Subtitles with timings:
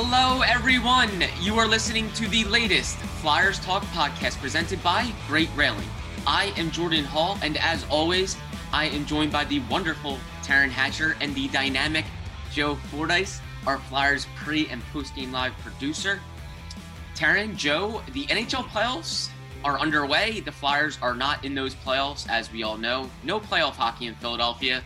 [0.00, 1.24] Hello, everyone.
[1.40, 5.88] You are listening to the latest Flyers Talk podcast presented by Great Railing.
[6.24, 8.36] I am Jordan Hall, and as always,
[8.72, 12.04] I am joined by the wonderful Taryn Hatcher and the dynamic
[12.52, 16.20] Joe Fordyce, our Flyers pre and post game live producer.
[17.16, 19.30] Taryn, Joe, the NHL playoffs
[19.64, 20.38] are underway.
[20.38, 23.10] The Flyers are not in those playoffs, as we all know.
[23.24, 24.84] No playoff hockey in Philadelphia.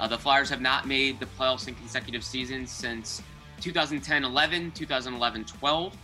[0.00, 3.22] Uh, the Flyers have not made the playoffs in consecutive seasons since
[3.60, 5.96] 2010 11, 2011 12.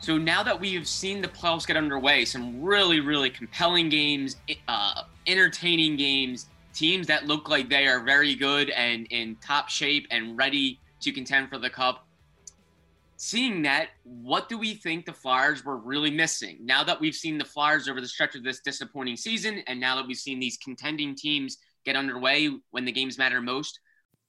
[0.00, 4.36] So now that we've seen the playoffs get underway, some really, really compelling games,
[4.68, 10.06] uh, entertaining games, teams that look like they are very good and in top shape
[10.10, 12.06] and ready to contend for the cup.
[13.16, 16.58] Seeing that, what do we think the Flyers were really missing?
[16.60, 19.96] Now that we've seen the Flyers over the stretch of this disappointing season, and now
[19.96, 21.56] that we've seen these contending teams
[21.86, 23.80] get underway when the games matter most,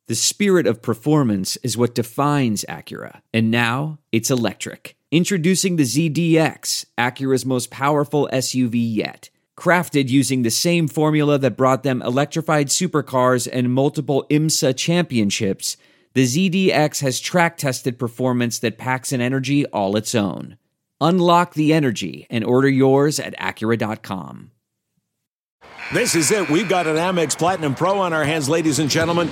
[0.08, 4.96] the spirit of performance is what defines Acura, and now it's electric.
[5.12, 9.30] Introducing the ZDX, Acura's most powerful SUV yet.
[9.58, 15.76] Crafted using the same formula that brought them electrified supercars and multiple IMSA championships,
[16.14, 20.58] the ZDX has track tested performance that packs an energy all its own.
[21.02, 24.52] Unlock the energy and order yours at Acura.com.
[25.94, 26.50] This is it.
[26.50, 29.30] We've got an Amex Platinum Pro on our hands, ladies and gentlemen.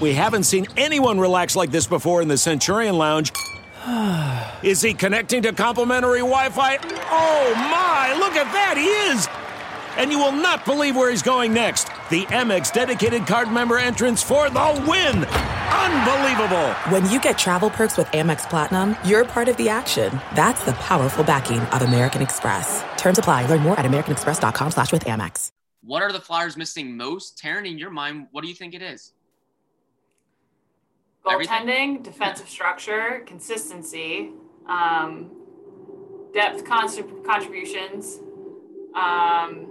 [0.00, 3.32] We haven't seen anyone relax like this before in the Centurion Lounge.
[4.62, 6.78] is he connecting to complimentary Wi Fi?
[6.82, 9.28] Oh my, look at that, he is!
[9.96, 11.84] And you will not believe where he's going next.
[12.10, 15.24] The Amex dedicated card member entrance for the win!
[15.24, 16.72] Unbelievable!
[16.90, 20.20] When you get travel perks with Amex Platinum, you're part of the action.
[20.34, 22.84] That's the powerful backing of American Express.
[22.96, 23.46] Terms apply.
[23.46, 25.50] Learn more at americanexpress.com slash with Amex.
[25.82, 27.38] What are the Flyers missing most?
[27.38, 29.13] Taryn, in your mind, what do you think it is?
[31.24, 34.32] Goaltending, defensive structure, consistency,
[34.68, 35.30] um,
[36.32, 38.20] depth contributions,
[38.94, 39.66] um,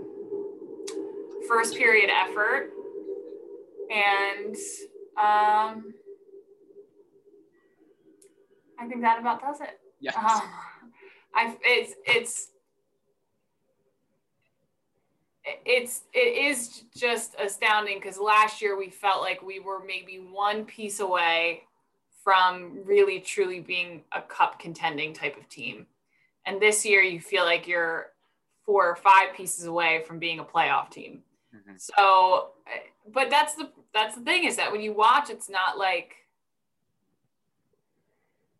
[1.47, 2.71] first period effort,
[3.91, 4.55] and
[5.17, 5.93] um,
[8.79, 9.79] I think that about does it.
[9.99, 10.15] Yes.
[10.15, 10.41] Um,
[11.35, 12.49] I it's it's
[15.65, 20.63] it's it is just astounding because last year we felt like we were maybe one
[20.65, 21.63] piece away
[22.23, 25.85] from really truly being a cup contending type of team
[26.45, 28.11] and this year you feel like you're
[28.65, 31.21] four or five pieces away from being a playoff team
[31.53, 31.75] mm-hmm.
[31.77, 32.51] so
[33.11, 36.15] but that's the that's the thing is that when you watch it's not like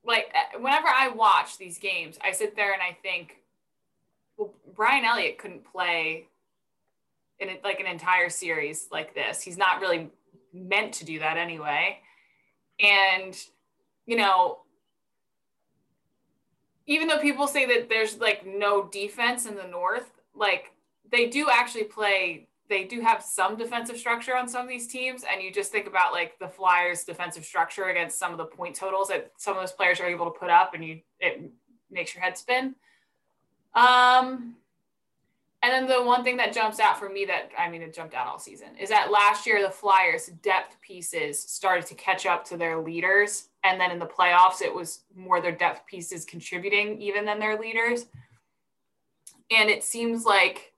[0.03, 3.37] like whenever i watch these games i sit there and i think
[4.35, 6.27] well brian elliott couldn't play
[7.49, 9.41] in like an entire series like this.
[9.41, 10.09] He's not really
[10.53, 11.99] meant to do that anyway.
[12.79, 13.35] And,
[14.05, 14.59] you know,
[16.85, 20.71] even though people say that there's like no defense in the North, like
[21.11, 25.23] they do actually play, they do have some defensive structure on some of these teams.
[25.31, 28.75] And you just think about like the Flyers' defensive structure against some of the point
[28.75, 31.51] totals that some of those players are able to put up, and you it
[31.89, 32.75] makes your head spin.
[33.75, 34.55] Um,
[35.63, 38.13] and then the one thing that jumps out for me that I mean it jumped
[38.13, 42.43] out all season is that last year the Flyers depth pieces started to catch up
[42.45, 47.01] to their leaders and then in the playoffs it was more their depth pieces contributing
[47.01, 48.05] even than their leaders.
[49.49, 50.73] And it seems like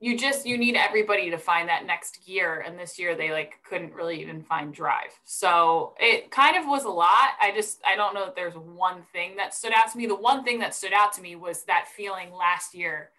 [0.00, 3.54] you just you need everybody to find that next gear and this year they like
[3.68, 5.20] couldn't really even find drive.
[5.24, 7.30] So it kind of was a lot.
[7.42, 10.06] I just I don't know that there's one thing that stood out to me.
[10.06, 13.10] The one thing that stood out to me was that feeling last year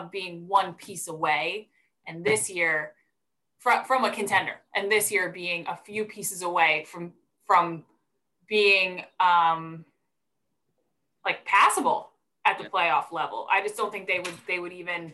[0.00, 1.68] of being one piece away.
[2.06, 2.92] And this year,
[3.58, 7.12] from, from a contender, and this year being a few pieces away from
[7.46, 7.84] from
[8.48, 9.84] being um,
[11.24, 12.10] like passable
[12.44, 13.48] at the playoff level.
[13.50, 15.12] I just don't think they would they would even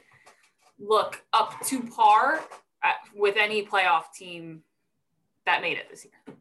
[0.78, 2.40] look up to par
[2.82, 4.62] at, with any playoff team
[5.46, 6.36] that made it this year.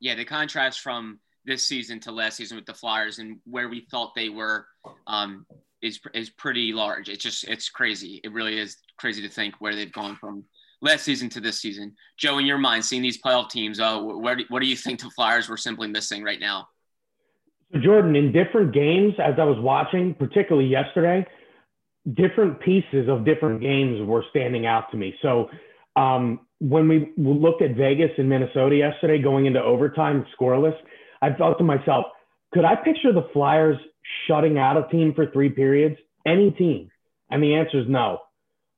[0.00, 3.86] Yeah, the contrast from this season to last season with the Flyers and where we
[3.90, 4.66] thought they were
[5.06, 5.46] um,
[5.82, 7.08] is is pretty large.
[7.08, 8.20] It's just it's crazy.
[8.24, 10.44] It really is crazy to think where they've gone from
[10.80, 11.94] last season to this season.
[12.18, 15.00] Joe, in your mind, seeing these playoff teams, uh, where do, what do you think
[15.00, 16.68] the Flyers were simply missing right now?
[17.72, 21.26] So Jordan, in different games, as I was watching, particularly yesterday,
[22.14, 25.14] different pieces of different games were standing out to me.
[25.22, 25.48] So
[25.96, 30.76] um, when we looked at Vegas and Minnesota yesterday, going into overtime, scoreless,
[31.22, 32.06] I thought to myself,
[32.52, 33.78] could I picture the Flyers
[34.26, 35.96] shutting out a team for three periods?
[36.26, 36.90] Any team?
[37.30, 38.18] And the answer is no,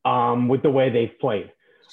[0.04, 1.52] um, with the way they've played.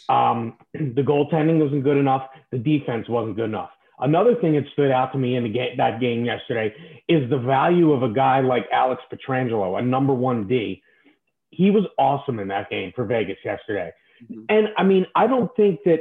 [0.09, 2.27] Um, the goaltending wasn't good enough.
[2.51, 3.71] The defense wasn't good enough.
[3.99, 6.73] Another thing that stood out to me in game, that game yesterday
[7.07, 10.81] is the value of a guy like Alex Pietrangelo, a number one D.
[11.51, 13.91] He was awesome in that game for Vegas yesterday.
[14.23, 14.45] Mm-hmm.
[14.49, 15.99] And I mean, I don't think that,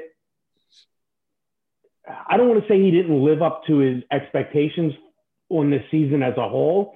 [2.27, 4.95] I don't want to say he didn't live up to his expectations
[5.51, 6.95] on the season as a whole,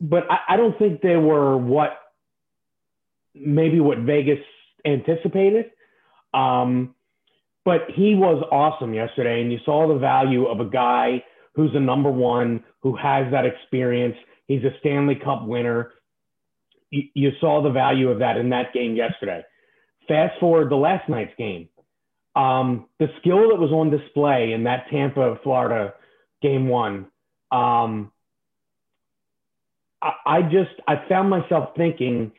[0.00, 1.98] but I, I don't think they were what
[3.34, 4.38] maybe what Vegas
[4.84, 5.70] anticipated.
[6.32, 6.94] Um,
[7.64, 11.80] but he was awesome yesterday, and you saw the value of a guy who's a
[11.80, 14.16] number one, who has that experience.
[14.46, 15.92] He's a Stanley Cup winner.
[16.90, 19.42] You, you saw the value of that in that game yesterday.
[20.06, 21.68] Fast forward to last night's game.
[22.36, 25.94] Um, the skill that was on display in that Tampa, Florida
[26.42, 27.06] game one,
[27.50, 28.12] um,
[30.06, 32.32] I, I just I found myself thinking,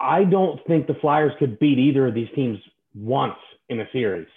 [0.00, 2.58] I don't think the Flyers could beat either of these teams
[2.94, 4.28] once in a series.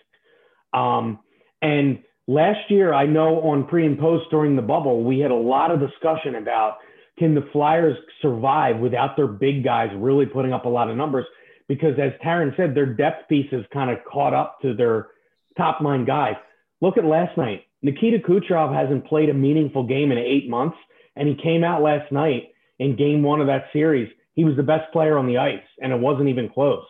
[0.73, 1.19] Um,
[1.61, 5.35] and last year, I know on pre and post during the bubble, we had a
[5.35, 6.77] lot of discussion about
[7.17, 11.25] can the Flyers survive without their big guys really putting up a lot of numbers?
[11.67, 15.09] Because as Taryn said, their depth pieces kind of caught up to their
[15.57, 16.35] top line guys.
[16.81, 17.65] Look at last night.
[17.83, 20.77] Nikita Kucherov hasn't played a meaningful game in eight months,
[21.15, 22.49] and he came out last night
[22.79, 24.11] in game one of that series.
[24.33, 26.85] He was the best player on the ice, and it wasn't even close.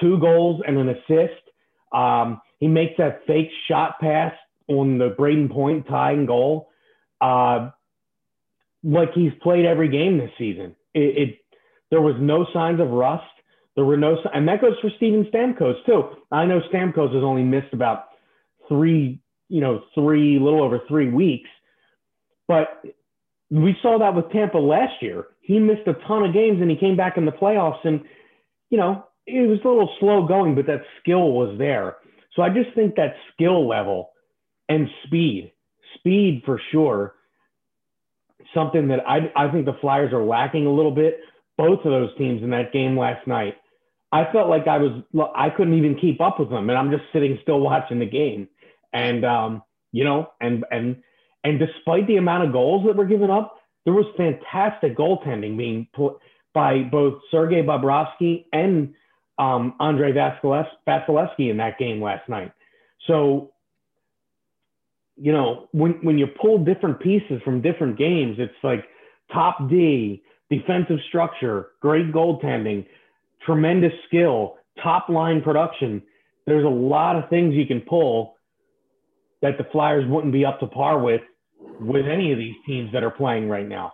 [0.00, 1.40] Two goals and an assist
[1.92, 4.34] um, he makes that fake shot pass
[4.68, 6.70] on the Brayden Point tying goal,
[7.20, 7.70] uh,
[8.82, 10.74] like he's played every game this season.
[10.94, 11.38] It, it,
[11.90, 13.24] there was no signs of rust.
[13.74, 16.08] There were no, and that goes for Steven Stamkos too.
[16.32, 18.06] I know Stamkos has only missed about
[18.68, 21.48] three, you know, three, little over three weeks,
[22.48, 22.82] but
[23.50, 25.26] we saw that with Tampa last year.
[25.40, 28.00] He missed a ton of games and he came back in the playoffs and,
[28.70, 31.96] you know, it was a little slow going, but that skill was there.
[32.34, 34.10] So I just think that skill level
[34.68, 35.52] and speed,
[35.98, 37.14] speed for sure,
[38.54, 41.20] something that I, I think the Flyers are lacking a little bit.
[41.56, 43.56] Both of those teams in that game last night,
[44.12, 45.02] I felt like I was
[45.34, 48.48] I couldn't even keep up with them, and I'm just sitting still watching the game,
[48.92, 51.02] and um, you know, and and
[51.46, 55.86] and despite the amount of goals that were given up, there was fantastic goaltending being
[55.94, 56.16] put
[56.52, 58.94] by both Sergei Bobrovsky and
[59.38, 62.50] um, Andrei Vasilevskiy in that game last night.
[63.06, 63.52] So,
[65.16, 68.84] you know, when, when you pull different pieces from different games, it's like
[69.32, 72.84] top D, defensive structure, great goaltending,
[73.44, 76.02] tremendous skill, top line production.
[76.44, 78.34] There's a lot of things you can pull
[79.42, 81.20] that the Flyers wouldn't be up to par with
[81.80, 83.92] with any of these teams that are playing right now.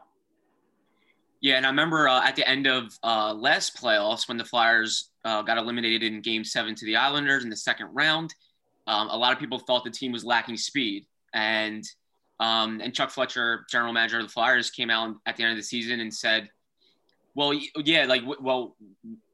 [1.43, 5.11] Yeah, and I remember uh, at the end of uh, last playoffs when the Flyers
[5.25, 8.33] uh, got eliminated in Game Seven to the Islanders in the second round.
[8.87, 11.85] Um, a lot of people thought the team was lacking speed, and
[12.39, 15.57] um, and Chuck Fletcher, general manager of the Flyers, came out at the end of
[15.57, 16.49] the season and said,
[17.35, 17.53] "Well,
[17.85, 18.77] yeah, like well,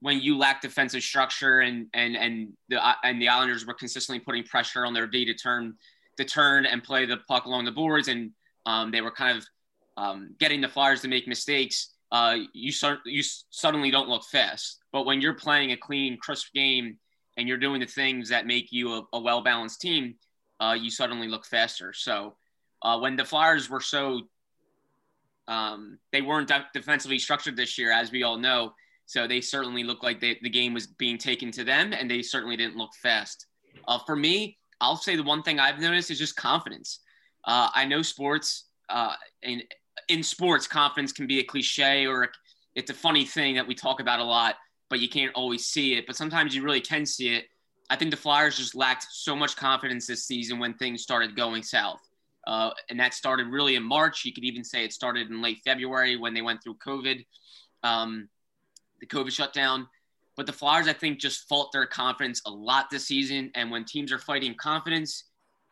[0.01, 4.21] when you lack defensive structure and and and the uh, and the Islanders were consistently
[4.21, 5.75] putting pressure on their D to turn
[6.17, 8.33] to turn and play the puck along the boards, and
[8.67, 9.45] um, they were kind of
[9.97, 14.81] um, getting the Flyers to make mistakes." uh, you start you suddenly don't look fast.
[14.93, 16.99] But when you're playing a clean, crisp game
[17.37, 20.15] and you're doing the things that make you a, a well balanced team,
[20.61, 21.93] uh, you suddenly look faster.
[21.93, 22.37] So
[22.83, 24.23] uh, when the Flyers were so
[25.47, 28.73] um, they weren't de- defensively structured this year, as we all know.
[29.07, 32.21] So they certainly looked like they, the game was being taken to them, and they
[32.21, 33.47] certainly didn't look fast.
[33.87, 37.01] Uh, for me, I'll say the one thing I've noticed is just confidence.
[37.45, 39.63] Uh, I know sports, uh, and
[40.09, 42.31] in sports, confidence can be a cliche or
[42.75, 44.55] it's a funny thing that we talk about a lot,
[44.89, 46.07] but you can't always see it.
[46.07, 47.47] But sometimes you really can see it.
[47.91, 51.63] I think the Flyers just lacked so much confidence this season when things started going
[51.63, 52.01] south.
[52.47, 54.25] Uh, and that started really in March.
[54.25, 57.25] You could even say it started in late February when they went through COVID,
[57.83, 58.29] um,
[59.01, 59.87] the COVID shutdown.
[60.37, 63.51] But the Flyers, I think, just fault their confidence a lot this season.
[63.55, 65.25] And when teams are fighting confidence,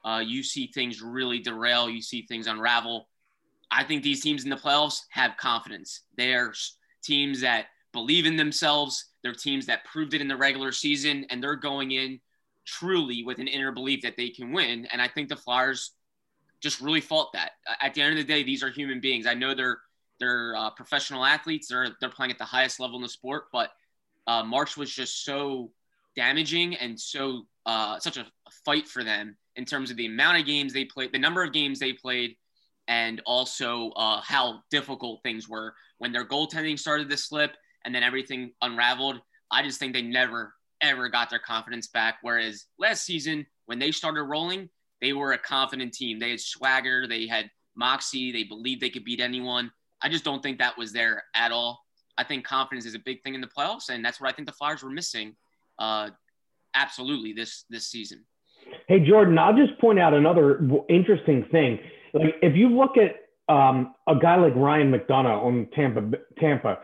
[0.07, 1.91] uh, you see things really derail.
[1.91, 3.09] You see things unravel.
[3.71, 6.03] I think these teams in the playoffs have confidence.
[6.17, 6.55] They're
[7.03, 9.07] teams that believe in themselves.
[9.23, 12.21] They're teams that proved it in the regular season, and they're going in
[12.65, 14.87] truly with an inner belief that they can win.
[14.93, 15.93] And I think the Flyers
[16.61, 17.53] just really fought that.
[17.81, 19.27] At the end of the day, these are human beings.
[19.27, 19.79] I know they're
[20.19, 21.69] they're uh, professional athletes.
[21.69, 23.71] They're they're playing at the highest level in the sport, but
[24.29, 25.73] uh, March was just so
[26.15, 28.27] damaging and so uh, such a,
[28.65, 31.53] fight for them in terms of the amount of games they played, the number of
[31.53, 32.37] games they played,
[32.89, 37.53] and also uh, how difficult things were when their goaltending started to slip
[37.85, 39.21] and then everything unraveled.
[39.51, 42.19] I just think they never ever got their confidence back.
[42.23, 44.69] Whereas last season, when they started rolling,
[45.01, 46.19] they were a confident team.
[46.19, 49.71] They had swagger, they had moxie, they believed they could beat anyone.
[50.03, 51.81] I just don't think that was there at all.
[52.19, 54.47] I think confidence is a big thing in the playoffs, and that's what I think
[54.47, 55.37] the Flyers were missing.
[55.79, 56.11] Uh,
[56.77, 58.25] absolutely, this this season.
[58.89, 61.79] Hey Jordan, I'll just point out another interesting thing.
[62.13, 66.79] Like if you look at um, a guy like Ryan McDonagh on Tampa, Tampa,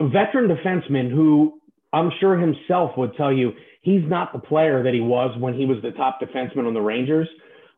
[0.00, 1.60] a veteran defenseman who
[1.92, 3.52] I'm sure himself would tell you
[3.82, 6.80] he's not the player that he was when he was the top defenseman on the
[6.80, 7.28] Rangers.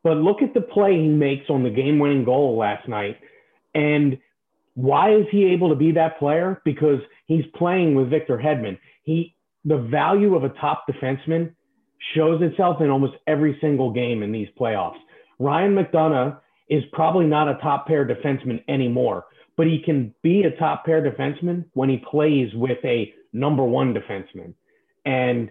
[0.03, 3.19] But look at the play he makes on the game-winning goal last night,
[3.75, 4.19] and
[4.75, 6.63] why is he able to be that player?
[6.65, 8.79] Because he's playing with Victor Hedman.
[9.03, 9.36] He
[9.67, 11.53] the value of a top defenseman
[12.15, 14.99] shows itself in almost every single game in these playoffs.
[15.39, 16.39] Ryan McDonagh
[16.71, 21.03] is probably not a top pair defenseman anymore, but he can be a top pair
[21.03, 24.55] defenseman when he plays with a number one defenseman.
[25.05, 25.51] And,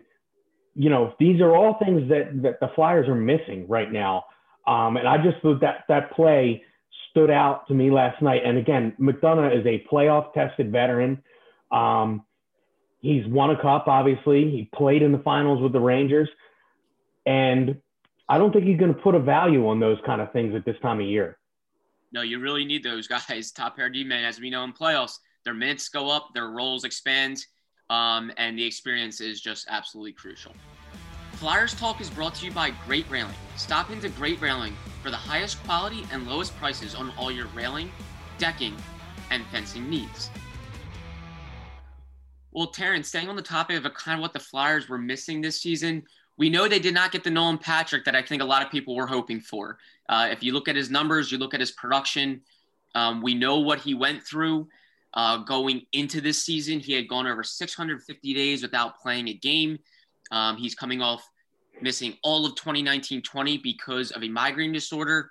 [0.76, 4.26] you know, these are all things that, that the Flyers are missing right now.
[4.68, 6.64] Um, and I just thought that that play
[7.12, 8.42] stood out to me last night.
[8.46, 11.22] And again, McDonagh is a playoff tested veteran.
[11.72, 12.25] Um,
[13.06, 14.50] he's won a cup, obviously.
[14.50, 16.28] He played in the finals with the Rangers.
[17.26, 17.80] And
[18.28, 20.66] I don't think he's going to put a value on those kind of things at
[20.66, 21.38] this time of year.
[22.12, 23.52] No, you really need those guys.
[23.56, 26.84] Top pair D men, as we know in playoffs, their minutes go up, their roles
[26.84, 27.46] expand,
[27.92, 30.54] um, and the experience is just absolutely crucial.
[31.34, 33.36] Flyers Talk is brought to you by Great Railing.
[33.58, 37.92] Stop into Great Railing for the highest quality and lowest prices on all your railing,
[38.40, 38.76] decking,
[39.30, 40.32] and fencing needs.
[42.56, 45.60] Well, Taryn, staying on the topic of kind of what the Flyers were missing this
[45.60, 46.04] season,
[46.38, 48.72] we know they did not get the Nolan Patrick that I think a lot of
[48.72, 49.78] people were hoping for.
[50.08, 52.40] Uh, if you look at his numbers, you look at his production,
[52.96, 54.70] um, we know what he went through
[55.16, 56.80] uh, going into this season.
[56.80, 59.78] He had gone over 650 days without playing a game.
[60.32, 61.30] Um, he's coming off
[61.82, 65.30] missing all of 2019 20 because of a migraine disorder.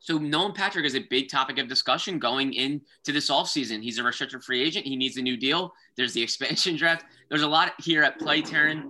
[0.00, 3.82] So Nolan Patrick is a big topic of discussion going into this offseason.
[3.82, 4.86] He's a restricted free agent.
[4.86, 5.72] He needs a new deal.
[5.96, 7.04] There's the expansion draft.
[7.28, 8.84] There's a lot here at play, Taryn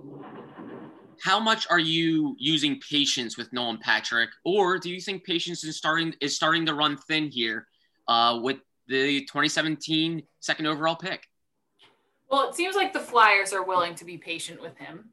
[1.22, 5.76] how much are you using patience with Nolan Patrick, or do you think patience is
[5.76, 7.66] starting is starting to run thin here
[8.06, 11.26] uh, with the 2017 second overall pick?
[12.30, 15.10] Well, it seems like the Flyers are willing to be patient with him.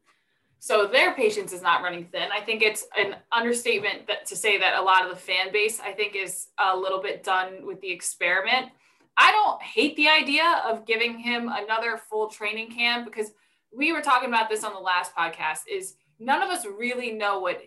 [0.65, 2.29] So their patience is not running thin.
[2.33, 5.79] I think it's an understatement that to say that a lot of the fan base,
[5.79, 8.71] I think, is a little bit done with the experiment.
[9.17, 13.31] I don't hate the idea of giving him another full training camp because–
[13.75, 17.39] we were talking about this on the last podcast is none of us really know
[17.39, 17.61] what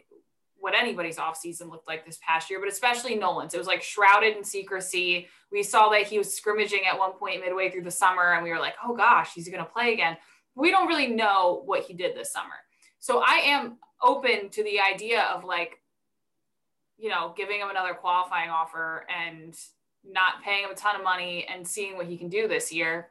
[0.61, 3.55] what anybody's off season looked like this past year, but especially Nolan's.
[3.55, 5.29] It was like shrouded in secrecy.
[5.53, 8.51] We saw that he was scrimmaging at one point midway through the summer, and we
[8.51, 10.17] were like, oh gosh, he's going to play again.
[10.57, 12.57] We don't really know what he did this summer.
[13.01, 15.81] So I am open to the idea of like,
[16.99, 19.55] you know, giving him another qualifying offer and
[20.05, 23.09] not paying him a ton of money and seeing what he can do this year.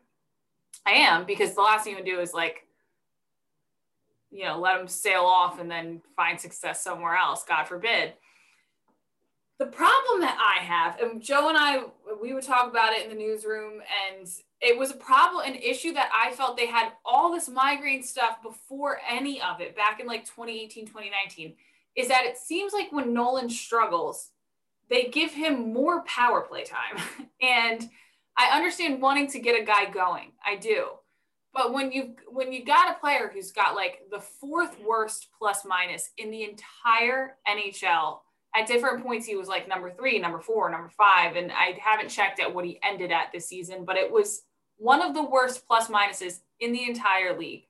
[0.85, 2.67] I am because the last thing you would do is like
[4.31, 8.13] you know, let him sail off and then find success somewhere else, God forbid.
[9.59, 11.85] The problem that I have, and Joe and I,
[12.21, 14.27] we would talk about it in the newsroom, and
[14.61, 18.41] it was a problem, an issue that I felt they had all this migraine stuff
[18.41, 21.55] before any of it back in like 2018, 2019,
[21.95, 24.31] is that it seems like when Nolan struggles,
[24.89, 27.03] they give him more power play time.
[27.41, 27.89] and
[28.37, 30.31] I understand wanting to get a guy going.
[30.45, 30.85] I do.
[31.53, 35.65] But when you when you got a player who's got like the fourth worst plus
[35.65, 38.19] minus in the entire NHL,
[38.55, 42.09] at different points he was like number three, number four, number five, and I haven't
[42.09, 44.43] checked at what he ended at this season, but it was
[44.77, 47.65] one of the worst plus minuses in the entire league.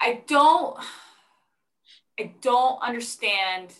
[0.00, 0.76] I don't
[2.18, 3.72] I don't understand.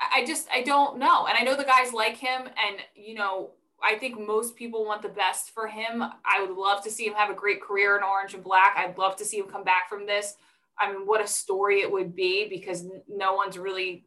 [0.00, 1.26] I just I don't know.
[1.26, 3.50] And I know the guys like him and you know
[3.82, 6.02] I think most people want the best for him.
[6.02, 8.74] I would love to see him have a great career in orange and black.
[8.76, 10.34] I'd love to see him come back from this.
[10.78, 14.04] I mean, what a story it would be because no one's really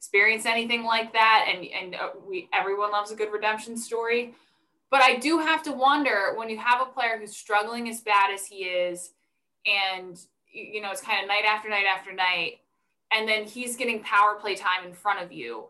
[0.00, 4.34] experienced anything like that, and and uh, we everyone loves a good redemption story.
[4.90, 8.32] But I do have to wonder when you have a player who's struggling as bad
[8.32, 9.10] as he is,
[9.66, 10.18] and
[10.50, 12.60] you know it's kind of night after night after night,
[13.12, 15.66] and then he's getting power play time in front of you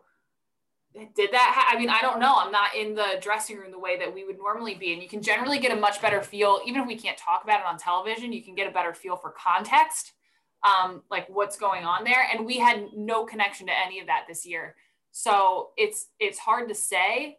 [1.14, 3.78] did that ha- i mean i don't know i'm not in the dressing room the
[3.78, 6.60] way that we would normally be and you can generally get a much better feel
[6.66, 9.16] even if we can't talk about it on television you can get a better feel
[9.16, 10.14] for context
[10.62, 12.26] um, like what's going on there.
[12.33, 14.75] And we had no connection to any of that this year.
[15.12, 17.38] So it's it's hard to say.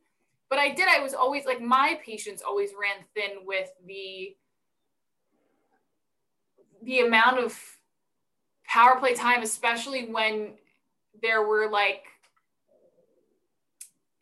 [0.49, 4.35] But i did i was always like my patience always ran thin with the
[6.83, 7.57] the amount of
[8.71, 10.53] power play time, especially when
[11.21, 12.03] there were like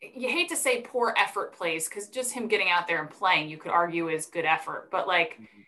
[0.02, 3.48] you hate to say poor effort plays because just him getting out there and playing,
[3.48, 5.60] you could argue is good effort, but like mm-hmm.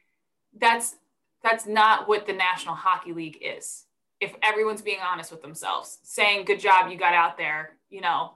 [0.59, 0.97] that's
[1.43, 3.85] that's not what the National Hockey League is.
[4.21, 8.35] If everyone's being honest with themselves, saying good job, you got out there, you know,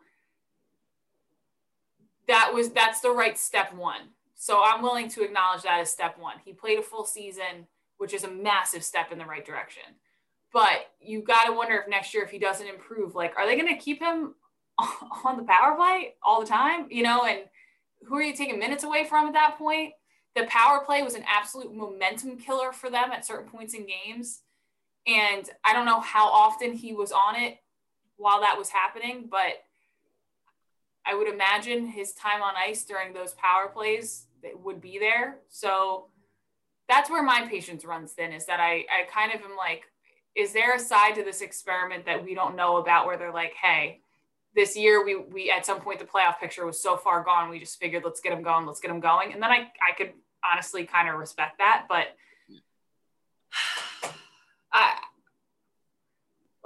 [2.26, 4.10] that was that's the right step one.
[4.34, 6.36] So I'm willing to acknowledge that as step one.
[6.44, 7.66] He played a full season,
[7.98, 9.82] which is a massive step in the right direction.
[10.52, 13.56] But you got to wonder if next year, if he doesn't improve, like, are they
[13.56, 14.34] going to keep him
[15.24, 16.86] on the power play all the time?
[16.90, 17.40] You know, and
[18.06, 19.92] who are you taking minutes away from at that point?
[20.36, 24.42] The power play was an absolute momentum killer for them at certain points in games.
[25.06, 27.58] And I don't know how often he was on it
[28.16, 29.62] while that was happening, but
[31.06, 34.26] I would imagine his time on ice during those power plays
[34.62, 35.38] would be there.
[35.48, 36.08] So
[36.88, 39.84] that's where my patience runs thin is that I, I kind of am like,
[40.34, 43.54] is there a side to this experiment that we don't know about where they're like,
[43.60, 44.00] hey,
[44.54, 47.58] this year we we at some point the playoff picture was so far gone, we
[47.58, 49.32] just figured let's get them going, let's get them going.
[49.32, 50.12] And then I I could
[50.44, 52.08] honestly kind of respect that, but
[54.72, 54.94] I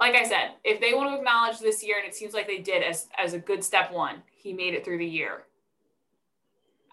[0.01, 2.57] like I said, if they want to acknowledge this year, and it seems like they
[2.57, 5.43] did as as a good step one, he made it through the year.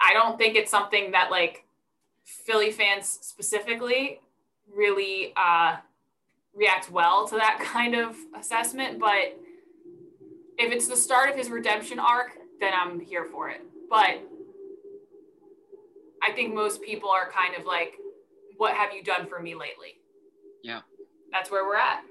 [0.00, 1.64] I don't think it's something that like
[2.24, 4.20] Philly fans specifically
[4.72, 5.76] really uh,
[6.54, 8.98] react well to that kind of assessment.
[8.98, 9.38] But
[10.58, 13.62] if it's the start of his redemption arc, then I'm here for it.
[13.88, 14.20] But
[16.26, 17.94] I think most people are kind of like,
[18.56, 19.98] what have you done for me lately?
[20.62, 20.80] Yeah.
[21.32, 22.02] That's where we're at.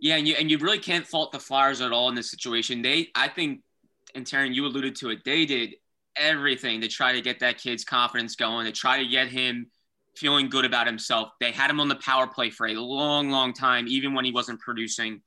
[0.00, 2.82] Yeah, and you and you really can't fault the Flyers at all in this situation.
[2.82, 3.62] They I think
[4.14, 5.74] and Taryn, you alluded to it, they did
[6.16, 9.70] everything to try to get that kid's confidence going, to try to get him
[10.16, 11.30] feeling good about himself.
[11.40, 14.30] They had him on the power play for a long, long time, even when he
[14.30, 15.22] wasn't producing.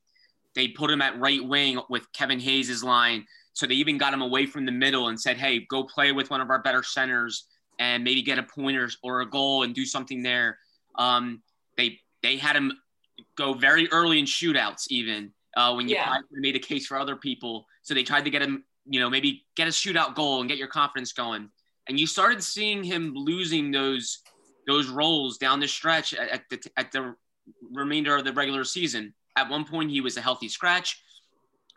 [0.55, 3.25] They put him at right wing with Kevin Hayes' line.
[3.53, 6.29] So they even got him away from the middle and said, hey, go play with
[6.29, 7.47] one of our better centers
[7.79, 10.57] and maybe get a pointer or a goal and do something there.
[10.95, 11.41] Um,
[11.77, 12.73] they they had him
[13.35, 16.19] go very early in shootouts, even uh, when you yeah.
[16.31, 17.65] made a case for other people.
[17.81, 20.57] So they tried to get him, you know, maybe get a shootout goal and get
[20.57, 21.49] your confidence going.
[21.87, 24.19] And you started seeing him losing those
[24.67, 27.15] those roles down the stretch at the at the
[27.71, 29.13] remainder of the regular season.
[29.37, 31.01] At one point, he was a healthy scratch.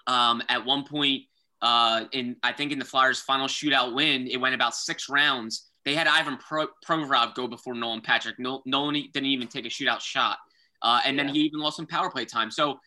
[0.07, 1.25] Um, at one point,
[1.63, 5.70] uh, in I think in the Flyers' final shootout win, it went about six rounds.
[5.85, 8.39] They had Ivan Pro- Provorov go before Nolan Patrick.
[8.39, 10.39] No, Nolan didn't even take a shootout shot,
[10.83, 11.25] uh, and yeah.
[11.25, 12.51] then he even lost some power play time.
[12.51, 12.79] So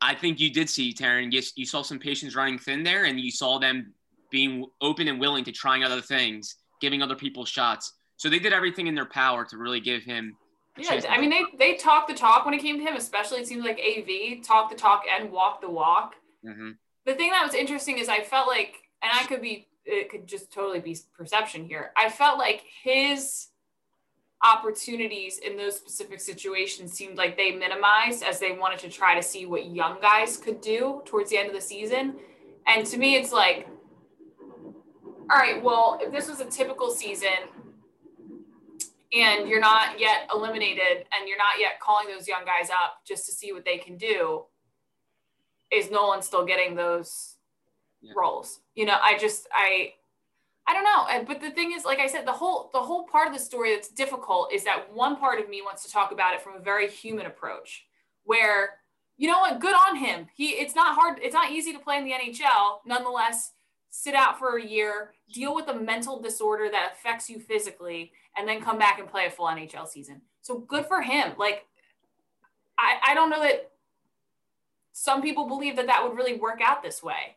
[0.00, 1.32] I think you did see Taryn.
[1.32, 3.92] You, you saw some patience running thin there, and you saw them
[4.30, 7.92] being open and willing to trying other things, giving other people shots.
[8.16, 10.36] So they did everything in their power to really give him.
[10.78, 12.96] Yeah, I mean they they talked the talk when it came to him.
[12.96, 16.14] Especially it seems like AV talked the talk and walked the walk.
[16.46, 16.70] Mm-hmm.
[17.04, 20.26] The thing that was interesting is I felt like, and I could be, it could
[20.26, 21.92] just totally be perception here.
[21.96, 23.48] I felt like his
[24.42, 29.22] opportunities in those specific situations seemed like they minimized as they wanted to try to
[29.22, 32.16] see what young guys could do towards the end of the season.
[32.66, 33.68] And to me, it's like,
[35.30, 37.28] all right, well, if this was a typical season,
[39.14, 43.26] and you're not yet eliminated and you're not yet calling those young guys up just
[43.26, 44.44] to see what they can do,
[45.70, 47.31] is Nolan still getting those
[48.02, 48.12] yeah.
[48.16, 48.60] roles?
[48.74, 49.94] You know, I just I
[50.66, 51.24] I don't know.
[51.26, 53.74] But the thing is, like I said, the whole the whole part of the story
[53.74, 56.60] that's difficult is that one part of me wants to talk about it from a
[56.60, 57.86] very human approach,
[58.24, 58.78] where
[59.16, 60.26] you know what, good on him.
[60.34, 62.78] He it's not hard, it's not easy to play in the NHL.
[62.86, 63.52] Nonetheless,
[63.90, 68.48] sit out for a year, deal with a mental disorder that affects you physically, and
[68.48, 70.22] then come back and play a full NHL season.
[70.40, 71.32] So good for him.
[71.38, 71.66] Like,
[72.78, 73.70] I, I don't know that
[74.92, 77.36] some people believe that that would really work out this way.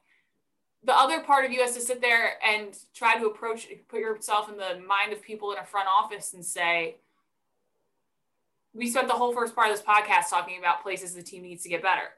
[0.86, 4.50] The other part of you has to sit there and try to approach, put yourself
[4.50, 6.98] in the mind of people in a front office and say,
[8.74, 11.64] we spent the whole first part of this podcast talking about places the team needs
[11.64, 12.10] to get better.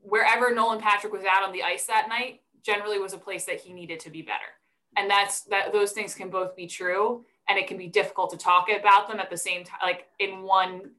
[0.00, 3.60] Wherever Nolan Patrick was out on the ice that night, generally was a place that
[3.60, 4.38] he needed to be better.
[4.96, 8.36] And that's that those things can both be true and it can be difficult to
[8.36, 10.90] talk about them at the same time like in one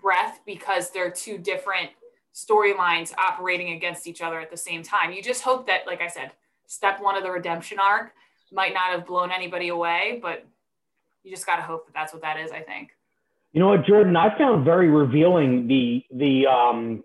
[0.00, 1.90] breath because they're two different
[2.34, 5.12] storylines operating against each other at the same time.
[5.12, 6.32] You just hope that like I said,
[6.66, 8.12] step 1 of the redemption arc
[8.52, 10.46] might not have blown anybody away, but
[11.22, 12.90] you just got to hope that that's what that is, I think.
[13.52, 17.04] You know what, Jordan, I found very revealing the the um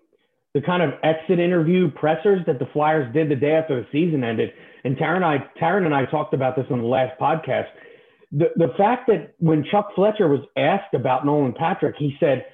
[0.56, 4.24] the kind of exit interview pressers that the Flyers did the day after the season
[4.24, 4.50] ended.
[4.84, 7.66] And Taryn and I, Taryn and I talked about this on the last podcast.
[8.32, 12.46] The, the fact that when Chuck Fletcher was asked about Nolan Patrick, he said,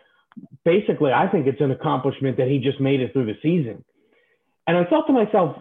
[0.65, 3.85] basically, I think it's an accomplishment that he just made it through the season.
[4.67, 5.57] And I thought to myself,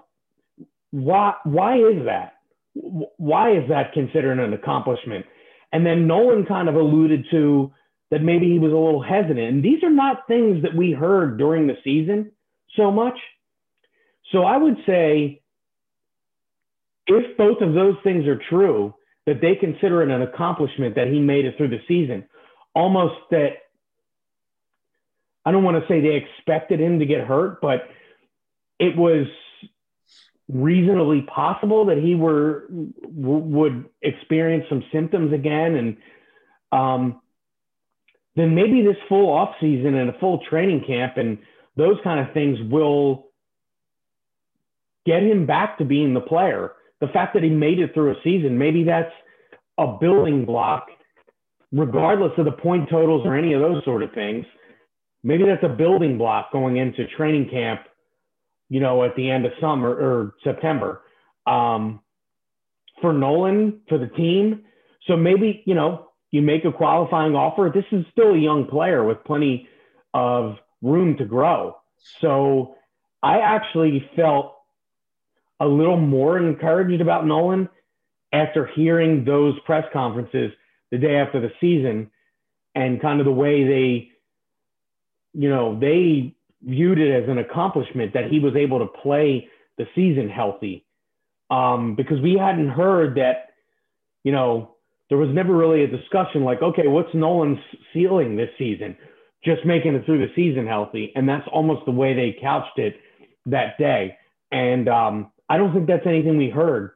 [0.91, 2.33] why, why is that?
[2.73, 5.25] Why is that considered an accomplishment?
[5.73, 7.71] And then Nolan kind of alluded to
[8.11, 9.39] that maybe he was a little hesitant.
[9.39, 12.31] And these are not things that we heard during the season
[12.75, 13.17] so much.
[14.31, 15.41] So I would say
[17.07, 18.93] if both of those things are true,
[19.25, 22.25] that they consider it an accomplishment that he made it through the season,
[22.73, 23.49] almost that
[25.45, 27.89] I don't want to say they expected him to get hurt, but
[28.79, 29.27] it was
[30.47, 35.97] reasonably possible that he were w- would experience some symptoms again and
[36.71, 37.21] um,
[38.35, 41.37] then maybe this full off season and a full training camp and
[41.75, 43.27] those kind of things will
[45.05, 46.73] get him back to being the player.
[46.99, 49.11] The fact that he made it through a season, maybe that's
[49.77, 50.87] a building block,
[51.71, 54.45] regardless of the point totals or any of those sort of things.
[55.23, 57.81] Maybe that's a building block going into training camp,
[58.69, 61.01] you know, at the end of summer or September
[61.45, 62.01] um,
[63.01, 64.63] for Nolan, for the team.
[65.07, 67.71] So maybe, you know, you make a qualifying offer.
[67.73, 69.67] This is still a young player with plenty
[70.13, 71.77] of room to grow.
[72.19, 72.75] So
[73.21, 74.55] I actually felt
[75.59, 77.69] a little more encouraged about Nolan
[78.33, 80.51] after hearing those press conferences
[80.89, 82.09] the day after the season
[82.73, 84.10] and kind of the way they,
[85.33, 89.85] you know, they viewed it as an accomplishment that he was able to play the
[89.95, 90.85] season healthy.
[91.49, 93.49] Um, because we hadn't heard that,
[94.23, 94.75] you know,
[95.09, 97.59] there was never really a discussion like, okay, what's Nolan's
[97.93, 98.95] ceiling this season?
[99.43, 101.11] Just making it through the season healthy.
[101.15, 102.95] And that's almost the way they couched it
[103.47, 104.17] that day.
[104.51, 106.91] And um, I don't think that's anything we heard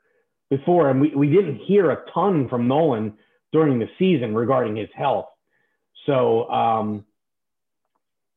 [0.50, 0.90] before.
[0.90, 3.18] And we, we didn't hear a ton from Nolan
[3.52, 5.28] during the season regarding his health.
[6.06, 7.06] So, um,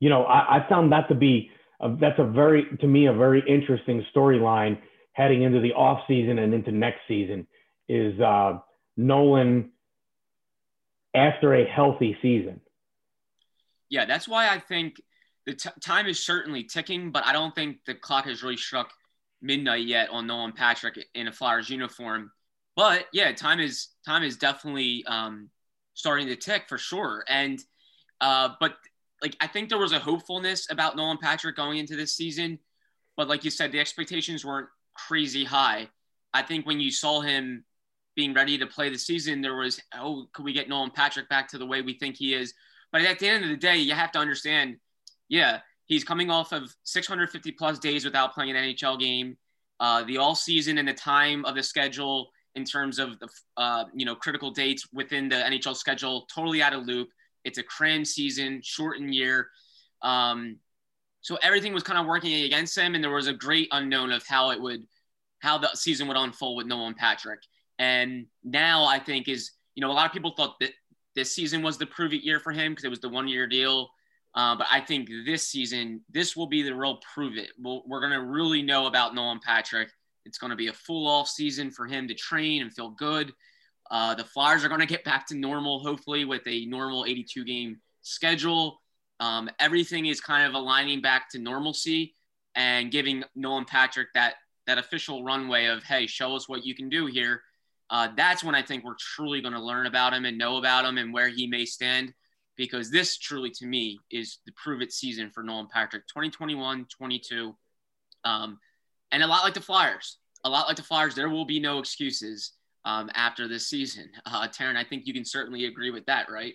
[0.01, 3.13] you know, I, I, found that to be, a, that's a very, to me, a
[3.13, 4.79] very interesting storyline
[5.13, 7.47] heading into the off season and into next season
[7.89, 8.59] is, uh,
[8.97, 9.71] Nolan
[11.15, 12.61] after a healthy season.
[13.89, 15.01] Yeah, that's why I think
[15.47, 18.93] the t- time is certainly ticking, but I don't think the clock has really struck
[19.41, 22.31] midnight yet on Nolan Patrick in a Flyers uniform.
[22.77, 25.49] But yeah, time is time is definitely um,
[25.95, 27.25] starting to tick for sure.
[27.29, 27.59] And
[28.21, 28.77] uh, but
[29.23, 32.59] like I think there was a hopefulness about Nolan Patrick going into this season,
[33.17, 35.89] but like you said, the expectations weren't crazy high.
[36.35, 37.65] I think when you saw him
[38.15, 41.49] being ready to play the season, there was, oh, could we get Nolan Patrick back
[41.49, 42.53] to the way we think he is?
[42.93, 44.77] But at the end of the day, you have to understand,
[45.29, 49.37] yeah, he's coming off of 650 plus days without playing an NHL game.
[49.81, 53.85] Uh, the all season and the time of the schedule in terms of the uh,
[53.95, 57.09] you know critical dates within the NHL schedule totally out of loop.
[57.49, 59.49] It's a cram season, shortened year.
[60.03, 60.59] Um,
[61.21, 64.25] so everything was kind of working against him, and there was a great unknown of
[64.27, 64.87] how it would,
[65.41, 67.41] how the season would unfold with Nolan Patrick.
[67.79, 70.71] And now I think is, you know, a lot of people thought that
[71.15, 73.47] this season was the prove it year for him because it was the one year
[73.47, 73.91] deal.
[74.35, 77.51] Uh, but I think this season, this will be the real prove it.
[77.63, 79.91] we we are going to really know about Nolan Patrick.
[80.25, 83.33] It's going to be a full off season for him to train and feel good.
[83.91, 87.45] Uh, the Flyers are going to get back to normal, hopefully, with a normal 82
[87.45, 88.81] game schedule.
[89.21, 92.15] Um, everything is kind of aligning back to normalcy
[92.55, 94.35] and giving Nolan Patrick that
[94.67, 97.41] that official runway of, hey, show us what you can do here
[97.91, 100.85] uh, that's when I think we're truly going to learn about him and know about
[100.85, 102.13] him and where he may stand.
[102.57, 107.55] Because this truly, to me, is the prove it season for Nolan Patrick 2021 22.
[108.25, 108.59] Um,
[109.13, 111.79] and a lot like the Flyers, a lot like the Flyers, there will be no
[111.79, 112.53] excuses
[112.89, 114.11] um, after this season.
[114.27, 116.55] Uh, Taryn, I think you can certainly agree with that, right?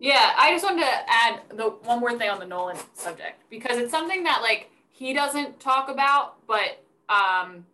[0.00, 3.76] Yeah, I just wanted to add the one more thing on the Nolan subject because
[3.76, 7.66] it's something that like he doesn't talk about, but um,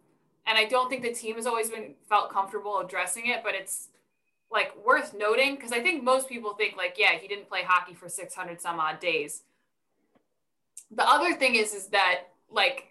[0.47, 3.89] and I don't think the team has always been felt comfortable addressing it, but it's
[4.51, 7.95] like worth noting because I think most people think like, yeah, he didn't play hockey
[7.95, 9.43] for 600 some odd days.
[10.91, 12.90] The other thing is, is that like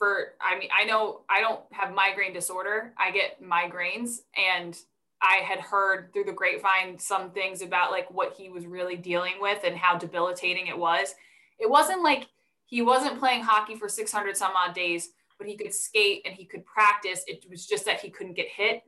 [0.00, 2.94] for, I mean, I know I don't have migraine disorder.
[2.98, 4.76] I get migraines and
[5.22, 9.34] I had heard through the grapevine some things about like what he was really dealing
[9.40, 11.14] with and how debilitating it was.
[11.58, 12.26] It wasn't like
[12.64, 15.10] he wasn't playing hockey for 600 some odd days
[15.40, 17.24] but he could skate and he could practice.
[17.26, 18.82] It was just that he couldn't get hit.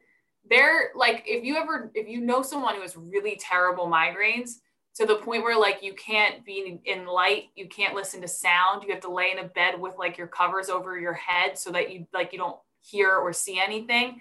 [0.48, 4.58] They're like, if you ever, if you know someone who has really terrible migraines
[4.96, 8.84] to the point where like you can't be in light, you can't listen to sound,
[8.84, 11.70] you have to lay in a bed with like your covers over your head so
[11.70, 14.20] that you like you don't hear or see anything.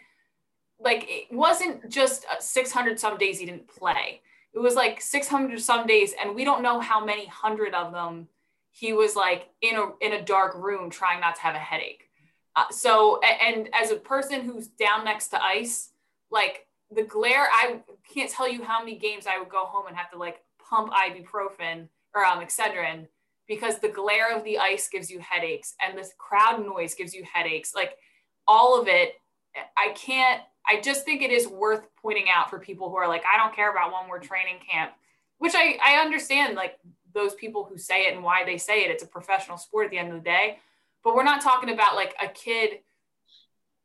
[0.79, 4.21] Like it wasn't just 600 some days he didn't play.
[4.53, 8.27] it was like 600 some days and we don't know how many hundred of them
[8.71, 12.09] he was like in a in a dark room trying not to have a headache
[12.55, 15.89] uh, so and as a person who's down next to ice
[16.31, 17.79] like the glare i
[18.13, 20.91] can't tell you how many games i would go home and have to like pump
[20.93, 23.07] ibuprofen or um, excedrin
[23.47, 27.23] because the glare of the ice gives you headaches and the crowd noise gives you
[27.31, 27.97] headaches like
[28.47, 29.13] all of it
[29.77, 33.23] i can't I just think it is worth pointing out for people who are like,
[33.31, 34.91] I don't care about one more training camp,
[35.37, 36.77] which I, I understand like
[37.13, 38.91] those people who say it and why they say it.
[38.91, 40.59] It's a professional sport at the end of the day.
[41.03, 42.79] But we're not talking about like a kid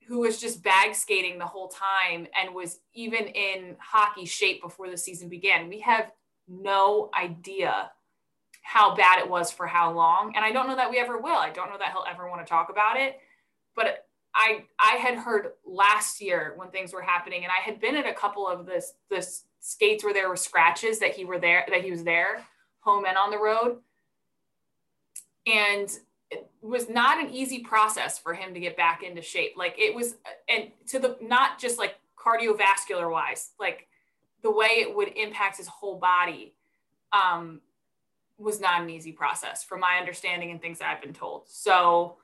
[0.06, 4.88] who was just bag skating the whole time and was even in hockey shape before
[4.88, 5.68] the season began.
[5.68, 6.12] We have
[6.48, 7.90] no idea
[8.62, 10.32] how bad it was for how long.
[10.34, 11.36] And I don't know that we ever will.
[11.36, 13.20] I don't know that he'll ever want to talk about it.
[13.74, 17.96] But I I had heard last year when things were happening, and I had been
[17.96, 21.64] at a couple of this this skates where there were scratches that he were there
[21.68, 22.44] that he was there,
[22.80, 23.78] home and on the road,
[25.46, 25.88] and
[26.30, 29.54] it was not an easy process for him to get back into shape.
[29.56, 30.16] Like it was,
[30.48, 33.86] and to the not just like cardiovascular wise, like
[34.42, 36.54] the way it would impact his whole body,
[37.12, 37.60] um,
[38.38, 41.44] was not an easy process from my understanding and things I've been told.
[41.46, 42.16] So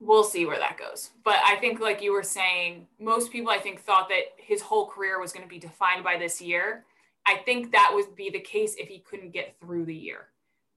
[0.00, 1.10] we'll see where that goes.
[1.24, 4.86] But I think, like you were saying, most people I think thought that his whole
[4.86, 6.84] career was going to be defined by this year.
[7.26, 10.28] I think that would be the case if he couldn't get through the year.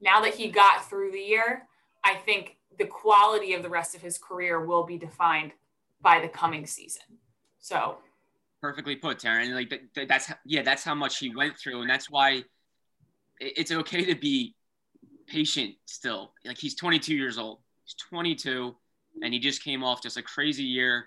[0.02, 1.64] Now that he got through the year,
[2.04, 5.54] I think the quality of the rest of his career will be defined
[6.02, 7.04] by the coming season.
[7.60, 7.98] So
[8.64, 9.54] perfectly put, Taryn.
[9.54, 12.44] Like that's yeah, that's how much he went through, and that's why
[13.40, 14.56] it's okay to be
[15.28, 16.32] patient still.
[16.46, 17.60] Like he's 22 years old.
[17.84, 18.74] He's 22
[19.22, 21.06] and he just came off just a crazy year,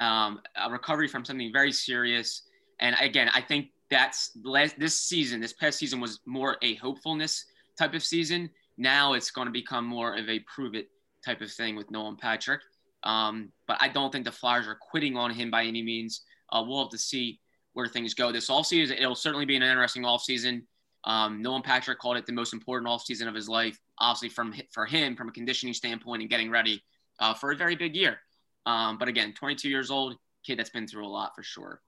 [0.00, 2.42] um, a recovery from something very serious.
[2.80, 7.44] And again, I think that's last, this season, this past season was more a hopefulness
[7.78, 8.50] type of season.
[8.76, 10.88] Now it's going to become more of a prove it
[11.24, 12.60] type of thing with Nolan Patrick.
[13.02, 16.22] Um, but I don't think the Flyers are quitting on him by any means.
[16.50, 17.40] Uh, we'll have to see
[17.72, 19.00] where things go this offseason.
[19.00, 20.62] It'll certainly be an interesting offseason.
[21.04, 24.84] Um, Nolan Patrick called it the most important offseason of his life, obviously from for
[24.84, 26.82] him from a conditioning standpoint and getting ready
[27.20, 28.18] uh, for a very big year.
[28.66, 31.80] Um, but again, 22 years old, kid that's been through a lot for sure.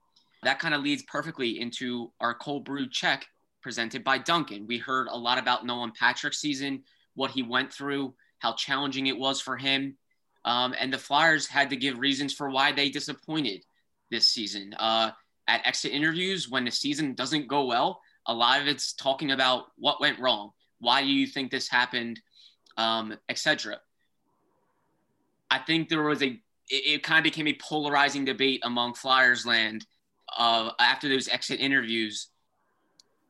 [0.43, 3.27] That kind of leads perfectly into our cold brew check
[3.63, 4.67] presented by Dunkin'.
[4.67, 6.83] We heard a lot about Nolan Patrick's season,
[7.15, 9.97] what he went through, how challenging it was for him.
[10.45, 13.63] Um, and the Flyers had to give reasons for why they disappointed
[14.11, 14.75] this season.
[14.79, 15.11] Uh,
[15.49, 19.67] at exit interviews, when the season doesn't go well, a lot of it's talking about
[19.77, 20.51] what went wrong.
[20.79, 22.21] Why do you think this happened,
[22.77, 23.81] um, etc.
[25.51, 29.45] I think there was a it, it kind of became a polarizing debate among Flyers
[29.45, 29.87] land
[30.37, 32.29] uh, after those exit interviews.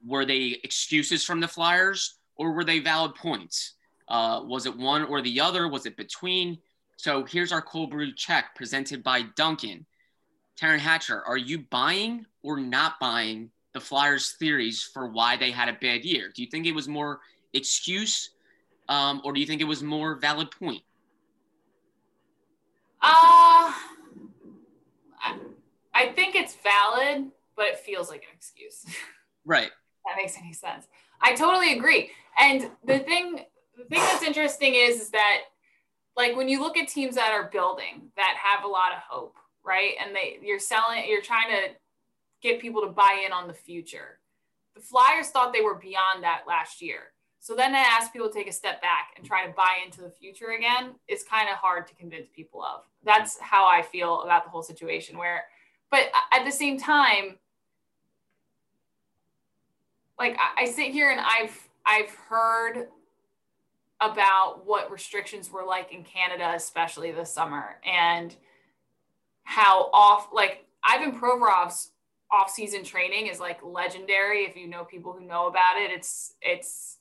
[0.07, 3.75] Were they excuses from the Flyers or were they valid points?
[4.09, 5.69] Uh, was it one or the other?
[5.69, 6.59] Was it between?
[6.97, 9.87] So here's our cold brew check presented by Dunkin'.
[10.59, 15.69] Taryn Hatcher, are you buying or not buying the Flyers' theories for why they had
[15.69, 16.31] a bad year?
[16.35, 17.21] Do you think it was more
[17.53, 18.31] excuse
[18.91, 20.83] um, or do you think it was more valid point?
[23.01, 23.73] Uh,
[25.23, 25.37] I,
[25.95, 28.85] I think it's valid, but it feels like an excuse.
[29.47, 29.71] Right.
[30.05, 30.87] that makes any sense.
[31.23, 32.11] I totally agree.
[32.39, 33.41] And the thing,
[33.77, 35.39] the thing that's interesting is, is that
[36.15, 39.37] like when you look at teams that are building that have a lot of hope,
[39.65, 39.93] right?
[40.05, 41.75] And they you're selling, you're trying to
[42.43, 44.19] get people to buy in on the future.
[44.75, 47.13] The Flyers thought they were beyond that last year.
[47.41, 50.03] So then to ask people to take a step back and try to buy into
[50.03, 52.83] the future again is kind of hard to convince people of.
[53.03, 55.17] That's how I feel about the whole situation.
[55.17, 55.45] Where,
[55.91, 57.39] but at the same time,
[60.19, 62.89] like I, I sit here and I've I've heard
[64.03, 68.37] about what restrictions were like in Canada, especially this summer, and
[69.51, 71.91] how off like Ivan Provorov's
[72.31, 74.45] off-season training is like legendary.
[74.45, 76.99] If you know people who know about it, it's it's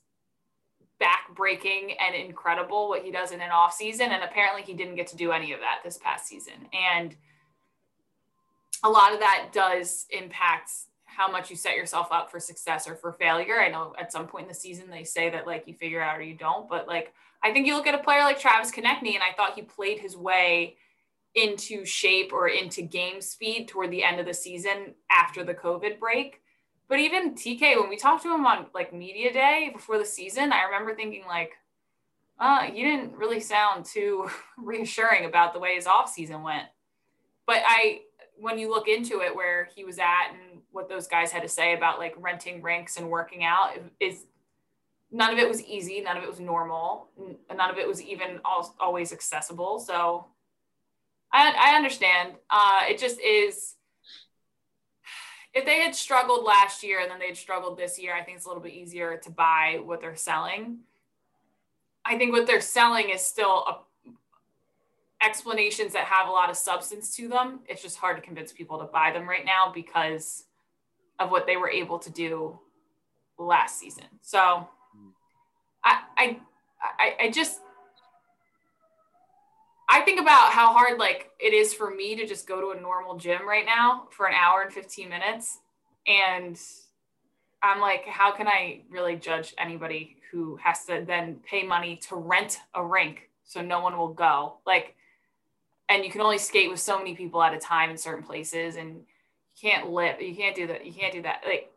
[0.98, 4.10] back-breaking and incredible what he does in an off season.
[4.10, 6.54] And apparently he didn't get to do any of that this past season.
[6.72, 7.14] And
[8.82, 10.72] a lot of that does impact
[11.04, 13.60] how much you set yourself up for success or for failure.
[13.60, 16.18] I know at some point in the season they say that like you figure out
[16.18, 19.14] or you don't, but like I think you look at a player like Travis Konecny,
[19.14, 20.76] and I thought he played his way
[21.34, 25.98] into shape or into game speed toward the end of the season after the COVID
[26.00, 26.42] break.
[26.88, 30.52] But even TK, when we talked to him on like media day before the season,
[30.52, 31.52] I remember thinking like,
[32.38, 36.66] uh, you didn't really sound too reassuring about the way his off season went.
[37.46, 38.00] But I,
[38.36, 41.48] when you look into it, where he was at and what those guys had to
[41.48, 44.26] say about like renting rinks and working out is
[45.10, 47.08] none of it was easy none of it was normal
[47.54, 48.38] none of it was even
[48.78, 50.26] always accessible so
[51.32, 53.76] i, I understand uh, it just is
[55.52, 58.46] if they had struggled last year and then they'd struggled this year i think it's
[58.46, 60.78] a little bit easier to buy what they're selling
[62.04, 63.78] i think what they're selling is still a
[65.22, 67.60] explanations that have a lot of substance to them.
[67.68, 70.44] It's just hard to convince people to buy them right now because
[71.18, 72.58] of what they were able to do
[73.38, 74.04] last season.
[74.22, 74.68] So
[75.84, 76.40] I I
[76.98, 77.60] I, I just
[79.92, 82.80] I think about how hard like it is for me to just go to a
[82.80, 85.58] normal gym right now for an hour and 15 minutes.
[86.06, 86.56] And
[87.60, 92.14] I'm like how can I really judge anybody who has to then pay money to
[92.14, 94.58] rent a rink so no one will go?
[94.64, 94.94] Like
[95.88, 98.76] and you can only skate with so many people at a time in certain places
[98.76, 99.02] and you
[99.60, 101.42] can't live you can't do that you can't do that.
[101.44, 101.72] Like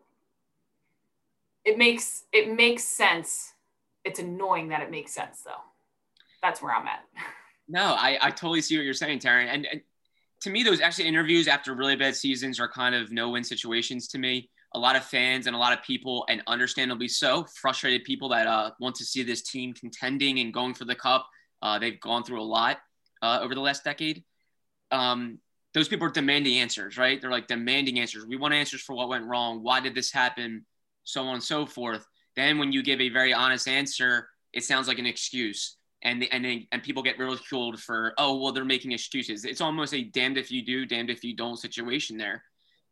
[1.66, 3.54] it makes it makes sense.
[4.06, 5.64] It's annoying that it makes sense though.
[6.44, 7.06] That's where i'm at
[7.74, 9.82] no i i totally see what you're saying taryn and, and
[10.40, 14.18] to me those actually interviews after really bad seasons are kind of no-win situations to
[14.18, 18.30] me a lot of fans and a lot of people and understandably so frustrated people
[18.30, 21.28] that uh, want to see this team contending and going for the cup
[21.62, 22.78] uh, they've gone through a lot
[23.24, 24.24] uh, over the last decade.
[24.92, 25.40] Um,
[25.74, 27.20] those people are demanding answers, right?
[27.20, 28.26] They're like demanding answers.
[28.28, 29.64] We want answers for what went wrong.
[29.64, 30.66] Why did this happen?
[31.06, 32.06] So on and so forth.
[32.36, 35.78] Then when you give a very honest answer, it sounds like an excuse.
[36.04, 39.46] And, and, and people get ridiculed for, oh, well, they're making excuses.
[39.46, 42.44] It's almost a damned if you do, damned if you don't situation there.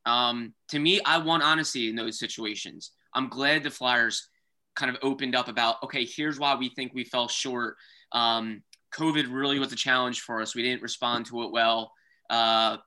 [0.06, 2.92] Um, to me, I want honesty in those situations.
[3.14, 4.30] I'm glad the Flyers
[4.76, 7.76] kind of opened up about, okay, here's why we think we fell short.
[8.14, 10.56] Um, COVID really was a challenge for us.
[10.56, 11.92] We didn't respond to it well.
[12.30, 12.78] Uh,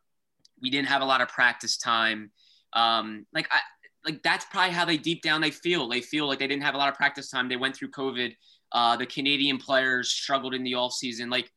[0.60, 2.30] we didn't have a lot of practice time.
[2.72, 3.58] Um, like I,
[4.04, 5.88] like that's probably how they deep down they feel.
[5.88, 7.48] They feel like they didn't have a lot of practice time.
[7.48, 8.34] They went through COVID.
[8.74, 11.30] Uh, the Canadian players struggled in the off season.
[11.30, 11.50] Like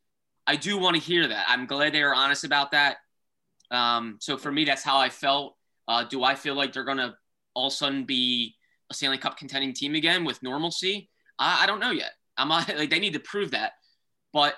[0.46, 1.46] I do want to hear that.
[1.50, 2.98] I'm glad they are honest about that.
[3.72, 5.56] Um, so for me, that's how I felt.
[5.88, 7.16] Uh, do I feel like they're gonna
[7.54, 8.56] all of a sudden be
[8.90, 11.10] a Stanley Cup contending team again with normalcy?
[11.40, 12.12] I, I don't know yet.
[12.38, 13.74] I'm not, like they need to prove that.
[14.32, 14.56] But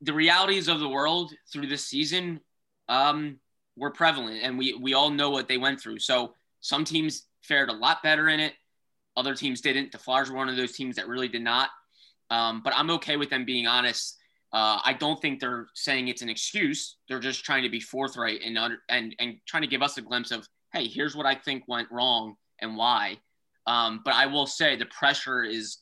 [0.00, 2.40] the realities of the world through this season
[2.88, 3.38] um,
[3.76, 5.98] were prevalent, and we we all know what they went through.
[5.98, 8.54] So some teams fared a lot better in it,
[9.18, 9.90] other teams didn't.
[9.92, 11.70] The Flyers were one of those teams that really did not.
[12.30, 14.16] Um, but I'm okay with them being honest.
[14.52, 16.96] Uh, I don't think they're saying it's an excuse.
[17.08, 20.30] They're just trying to be forthright and and and trying to give us a glimpse
[20.30, 23.18] of, hey, here's what I think went wrong and why.
[23.66, 25.78] Um, but I will say the pressure is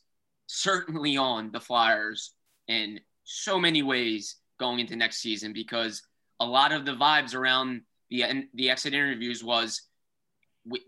[0.47, 2.33] certainly on the Flyers
[2.67, 6.01] in so many ways going into next season because
[6.39, 9.83] a lot of the vibes around the the exit interviews was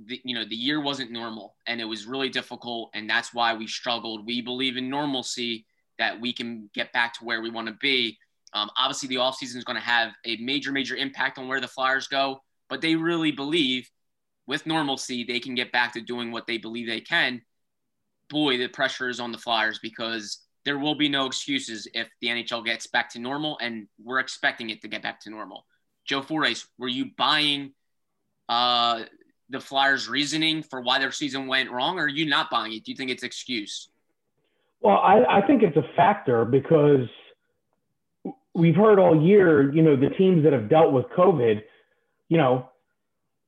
[0.08, 2.90] you know the year wasn't normal and it was really difficult.
[2.94, 4.26] And that's why we struggled.
[4.26, 5.66] We believe in normalcy
[5.98, 8.18] that we can get back to where we want to be.
[8.54, 11.68] Um, obviously the offseason is going to have a major major impact on where the
[11.68, 13.90] flyers go but they really believe
[14.48, 17.42] with normalcy they can get back to doing what they believe they can.
[18.30, 22.28] Boy the pressure is on the flyers because there will be no excuses if the
[22.28, 25.66] NHL gets back to normal, and we're expecting it to get back to normal.
[26.06, 27.74] Joe Fordyce, were you buying
[28.50, 29.04] uh,
[29.50, 32.84] the Flyers' reasoning for why their season went wrong, or are you not buying it?
[32.84, 33.90] Do you think it's excuse?
[34.82, 37.08] Well, I, I think it's a factor because
[38.54, 41.62] we've heard all year, you know, the teams that have dealt with COVID,
[42.30, 42.70] you know,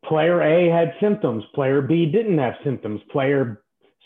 [0.06, 3.62] player A had symptoms, player B didn't have symptoms, player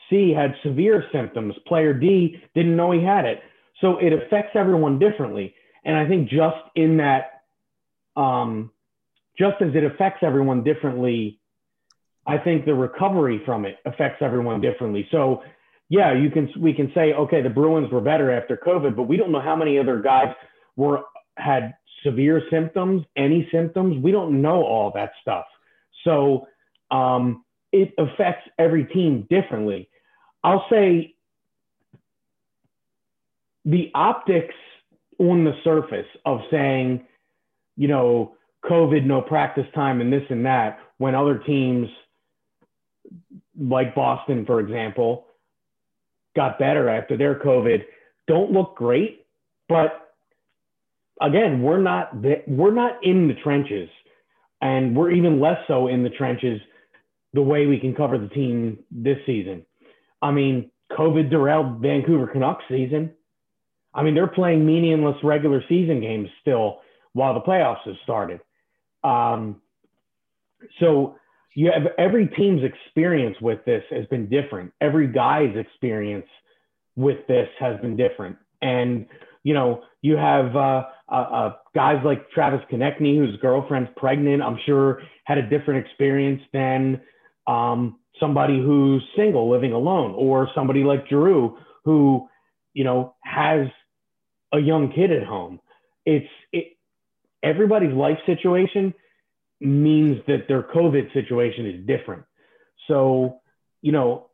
[0.09, 1.55] C had severe symptoms.
[1.67, 3.41] Player D didn't know he had it.
[3.81, 5.53] So it affects everyone differently.
[5.83, 7.41] And I think just in that,
[8.15, 8.71] um,
[9.37, 11.39] just as it affects everyone differently,
[12.27, 15.07] I think the recovery from it affects everyone differently.
[15.11, 15.43] So
[15.89, 19.17] yeah, you can we can say okay, the Bruins were better after COVID, but we
[19.17, 20.33] don't know how many other guys
[20.75, 21.01] were
[21.37, 24.01] had severe symptoms, any symptoms.
[24.01, 25.45] We don't know all that stuff.
[26.03, 26.47] So
[26.91, 29.89] um, it affects every team differently.
[30.43, 31.15] I'll say
[33.65, 34.53] the optics
[35.19, 37.05] on the surface of saying,
[37.75, 41.89] you know, COVID, no practice time, and this and that, when other teams
[43.59, 45.25] like Boston, for example,
[46.35, 47.83] got better after their COVID,
[48.27, 49.25] don't look great.
[49.69, 50.13] But
[51.21, 52.11] again, we're not
[52.47, 53.89] we're not in the trenches,
[54.61, 56.59] and we're even less so in the trenches
[57.33, 59.65] the way we can cover the team this season.
[60.21, 63.11] I mean, COVID derailed Vancouver Canucks season.
[63.93, 66.79] I mean, they're playing meaningless regular season games still
[67.13, 68.41] while the playoffs have started.
[69.03, 69.61] Um,
[70.79, 71.17] so
[71.55, 74.73] you have every team's experience with this has been different.
[74.81, 76.27] Every guy's experience
[76.97, 78.37] with this has been different.
[78.61, 79.05] And,
[79.43, 84.59] you know, you have uh, uh, uh, guys like Travis Konecny, whose girlfriend's pregnant, I'm
[84.65, 87.01] sure had a different experience than
[87.47, 92.27] um, somebody who's single living alone or somebody like Drew who,
[92.73, 93.67] you know, has
[94.53, 95.61] a young kid at home.
[96.05, 96.77] It's it,
[97.43, 98.93] everybody's life situation
[99.65, 102.23] means that their COVID situation is different.
[102.87, 103.39] So,
[103.81, 104.27] you know,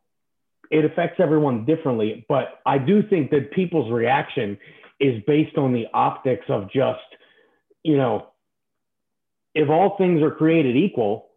[0.70, 2.24] it affects everyone differently.
[2.28, 4.58] But I do think that people's reaction
[5.00, 7.00] is based on the optics of just,
[7.82, 8.28] you know,
[9.54, 11.28] if all things are created equal,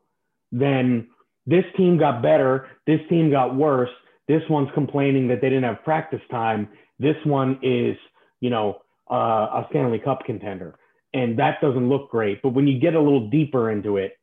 [0.52, 1.08] then
[1.46, 3.90] this team got better, this team got worse,
[4.28, 7.98] this one's complaining that they didn't have practice time, this one is,
[8.40, 8.82] you know,
[9.12, 9.16] uh,
[9.62, 10.76] a Stanley Cup contender
[11.16, 12.42] and that doesn't look great.
[12.42, 14.18] But when you get a little deeper into it,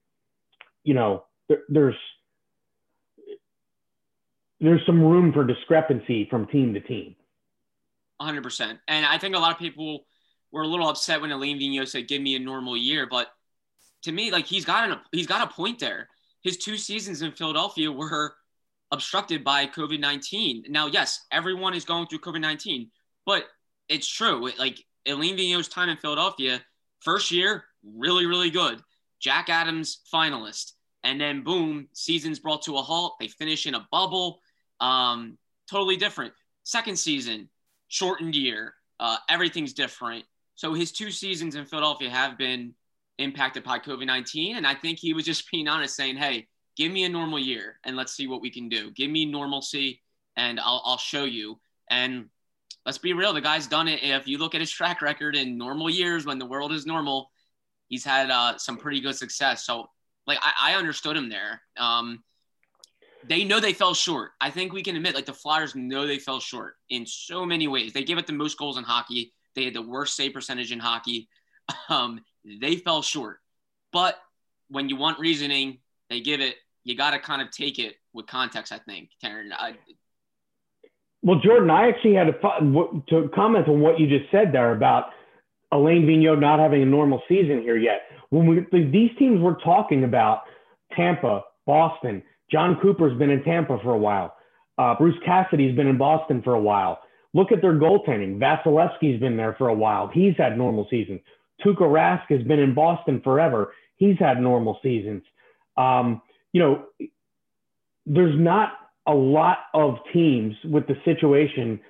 [0.84, 1.97] you know, there, there's
[4.61, 7.16] there's some room for discrepancy from team to team.
[8.20, 8.78] 100%.
[8.86, 10.07] And I think a lot of people
[10.53, 13.28] were a little upset when Alain Vigneault said, "Give me a normal year," but
[14.03, 16.11] to me, like he's got an, he's got a point there.
[16.43, 18.36] His two seasons in Philadelphia were
[18.90, 20.66] obstructed by COVID 19.
[20.68, 22.90] Now, yes, everyone is going through COVID 19,
[23.24, 23.47] but
[23.88, 24.51] it's true.
[24.59, 26.62] Like Alain Vigneault's time in Philadelphia,
[27.03, 28.80] First year, really, really good.
[29.20, 30.72] Jack Adams finalist.
[31.05, 33.16] And then boom, season's brought to a halt.
[33.18, 34.40] They finish in a bubble.
[34.80, 35.36] Um,
[35.68, 36.32] totally different.
[36.64, 37.48] Second season,
[37.88, 38.74] shortened year.
[39.00, 40.24] Uh, everything's different.
[40.55, 42.74] So his two seasons in Philadelphia have been
[43.18, 44.57] impacted by COVID 19.
[44.57, 46.46] And I think he was just being honest, saying, hey,
[46.76, 48.90] give me a normal year and let's see what we can do.
[48.92, 50.00] Give me normalcy
[50.36, 51.61] and I'll, I'll show you.
[51.90, 52.26] And
[52.85, 54.03] let's be real, the guy's done it.
[54.03, 57.30] If you look at his track record in normal years when the world is normal,
[57.89, 59.64] he's had uh, some pretty good success.
[59.64, 59.87] So,
[60.26, 61.62] like, I, I understood him there.
[61.76, 62.22] Um,
[63.24, 64.33] they know they fell short.
[64.41, 67.68] I think we can admit, like, the Flyers know they fell short in so many
[67.68, 67.93] ways.
[67.93, 69.33] They gave up the most goals in hockey.
[69.55, 71.28] They had the worst save percentage in hockey.
[71.89, 73.39] Um, they fell short.
[73.93, 74.18] But
[74.68, 75.78] when you want reasoning,
[76.11, 76.57] they give it.
[76.83, 78.72] You got to kind of take it with context.
[78.72, 79.51] I think, Taryn.
[79.53, 79.76] I,
[81.22, 85.10] well, Jordan, I actually had to, to comment on what you just said there about
[85.70, 88.02] Alain Vigneault not having a normal season here yet.
[88.30, 90.42] When we these teams we're talking about,
[90.96, 94.34] Tampa, Boston, Jon Cooper's been in Tampa for a while.
[94.78, 97.00] Uh, Bruce Cassidy's been in Boston for a while.
[97.34, 98.38] Look at their goaltending.
[98.38, 100.10] Vasilevskiy's been there for a while.
[100.12, 101.20] He's had normal seasons.
[101.64, 103.72] Tuukka Rask has been in Boston forever.
[103.96, 105.22] He's had normal seasons.
[105.76, 106.20] Um,
[106.52, 106.84] you know,
[108.04, 108.72] there's not
[109.07, 111.80] a lot of teams with the situation,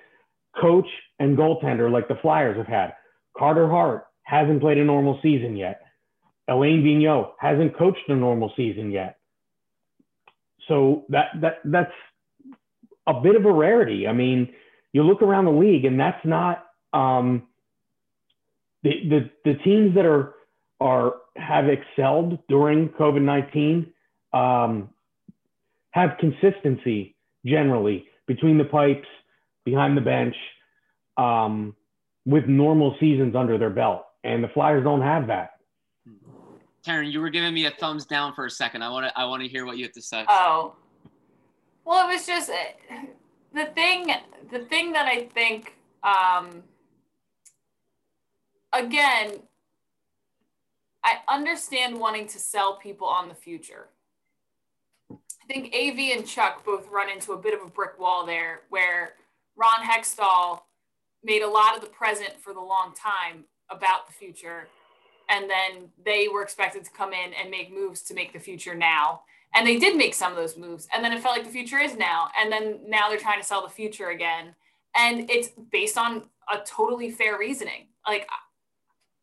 [0.59, 0.87] coach
[1.19, 2.93] and goaltender, like the Flyers have had.
[3.37, 5.81] Carter Hart hasn't played a normal season yet.
[6.47, 9.17] Alain Vigneault hasn't coached a normal season yet.
[10.67, 11.91] So that that that's
[13.07, 14.07] a bit of a rarity.
[14.07, 14.53] I mean,
[14.93, 17.47] you look around the league, and that's not um,
[18.83, 20.35] the the the teams that are
[20.79, 23.93] are have excelled during COVID nineteen.
[24.33, 24.89] Um,
[25.93, 27.15] have consistency
[27.45, 29.07] generally between the pipes,
[29.63, 30.35] behind the bench,
[31.17, 31.75] um,
[32.25, 34.03] with normal seasons under their belt.
[34.23, 35.51] And the Flyers don't have that.
[36.85, 38.81] Taryn, you were giving me a thumbs down for a second.
[38.81, 40.25] I want to I want to hear what you have to say.
[40.27, 40.75] Oh,
[41.85, 42.55] well, it was just uh,
[43.53, 44.11] the thing.
[44.51, 46.63] The thing that I think, um,
[48.73, 49.39] again,
[51.03, 53.87] I understand wanting to sell people on the future.
[55.43, 58.61] I think AV and Chuck both run into a bit of a brick wall there
[58.69, 59.13] where
[59.57, 60.61] Ron Hextall
[61.23, 64.67] made a lot of the present for the long time about the future.
[65.29, 68.73] And then they were expected to come in and make moves to make the future
[68.73, 69.21] now.
[69.53, 70.87] And they did make some of those moves.
[70.93, 72.29] And then it felt like the future is now.
[72.39, 74.55] And then now they're trying to sell the future again.
[74.95, 77.87] And it's based on a totally fair reasoning.
[78.07, 78.27] Like,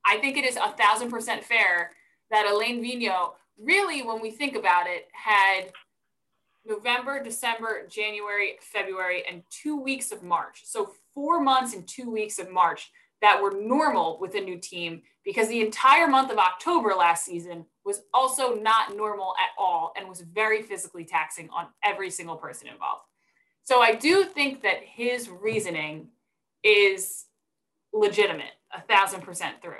[0.06, 1.92] I think it is a thousand percent fair
[2.30, 5.72] that Alain Vigneault really, when we think about it, had
[6.70, 10.62] November, December, January, February, and two weeks of March.
[10.64, 12.90] So four months and two weeks of March
[13.20, 17.66] that were normal with a new team because the entire month of October last season
[17.84, 22.68] was also not normal at all and was very physically taxing on every single person
[22.68, 23.02] involved.
[23.64, 26.08] So I do think that his reasoning
[26.62, 27.26] is
[27.92, 29.74] legitimate, a thousand percent through.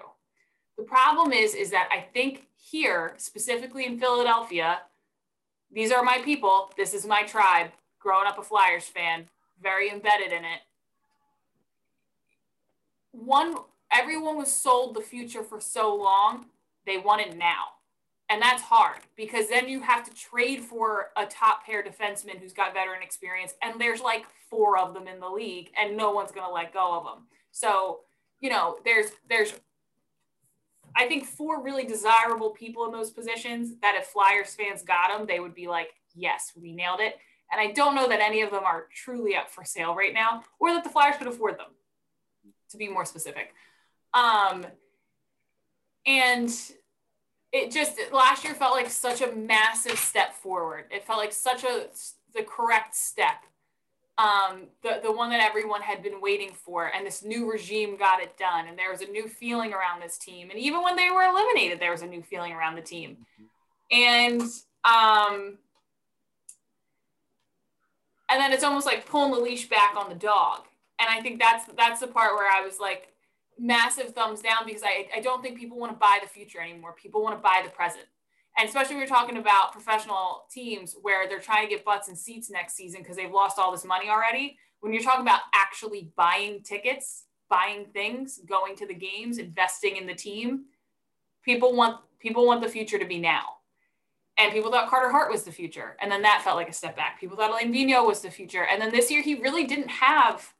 [0.76, 4.80] The problem is, is that I think here, specifically in Philadelphia,
[5.72, 6.72] these are my people.
[6.76, 7.70] This is my tribe.
[7.98, 9.26] Growing up a Flyers fan,
[9.62, 10.60] very embedded in it.
[13.12, 13.56] One,
[13.92, 16.46] everyone was sold the future for so long,
[16.86, 17.64] they want it now.
[18.30, 22.52] And that's hard because then you have to trade for a top pair defenseman who's
[22.52, 23.54] got veteran experience.
[23.60, 26.72] And there's like four of them in the league and no one's going to let
[26.72, 27.26] go of them.
[27.50, 28.00] So,
[28.40, 29.54] you know, there's, there's,
[30.97, 35.26] I think four really desirable people in those positions that if Flyers fans got them,
[35.26, 37.16] they would be like, yes, we nailed it.
[37.53, 40.43] And I don't know that any of them are truly up for sale right now
[40.59, 41.70] or that the Flyers could afford them,
[42.70, 43.53] to be more specific.
[44.14, 44.66] Um,
[46.07, 46.51] and
[47.53, 50.84] it just last year felt like such a massive step forward.
[50.91, 51.86] It felt like such a
[52.34, 53.45] the correct step.
[54.20, 58.20] Um, the, the one that everyone had been waiting for, and this new regime got
[58.20, 58.66] it done.
[58.68, 60.50] And there was a new feeling around this team.
[60.50, 63.18] And even when they were eliminated, there was a new feeling around the team.
[63.90, 64.42] And
[64.84, 65.58] um,
[68.28, 70.60] and then it's almost like pulling the leash back on the dog.
[70.98, 73.10] And I think that's that's the part where I was like,
[73.60, 76.94] massive thumbs down because I, I don't think people want to buy the future anymore.
[77.00, 78.04] People want to buy the present.
[78.59, 82.18] And especially when you're talking about professional teams where they're trying to get butts and
[82.18, 84.59] seats next season because they've lost all this money already.
[84.80, 90.07] When you're talking about actually buying tickets, buying things, going to the games, investing in
[90.07, 90.64] the team,
[91.44, 93.44] people want people want the future to be now.
[94.38, 95.96] And people thought Carter Hart was the future.
[96.01, 97.20] And then that felt like a step back.
[97.20, 98.64] People thought Alain Vigneault was the future.
[98.64, 100.55] And then this year he really didn't have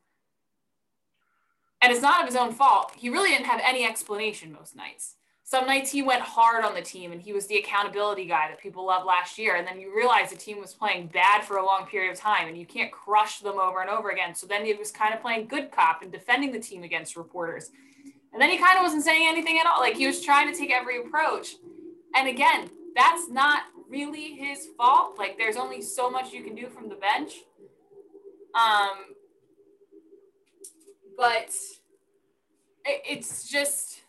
[1.83, 2.93] and it's not of his own fault.
[2.97, 5.17] He really didn't have any explanation most nights.
[5.51, 8.61] Some nights he went hard on the team and he was the accountability guy that
[8.61, 9.57] people loved last year.
[9.57, 12.47] And then you realize the team was playing bad for a long period of time
[12.47, 14.33] and you can't crush them over and over again.
[14.33, 17.73] So then he was kind of playing good cop and defending the team against reporters.
[18.33, 19.81] And then he kind of wasn't saying anything at all.
[19.81, 21.57] Like he was trying to take every approach.
[22.15, 25.19] And again, that's not really his fault.
[25.19, 27.33] Like there's only so much you can do from the bench.
[28.55, 29.17] Um,
[31.17, 31.53] but
[32.85, 34.00] it's just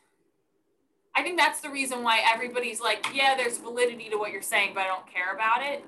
[1.16, 4.72] I think that's the reason why everybody's like, yeah, there's validity to what you're saying,
[4.74, 5.84] but I don't care about it.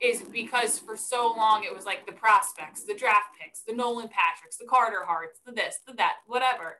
[0.00, 4.06] Is because for so long it was like the prospects, the draft picks, the Nolan
[4.06, 6.76] Patricks, the Carter Harts, the this, the that, whatever.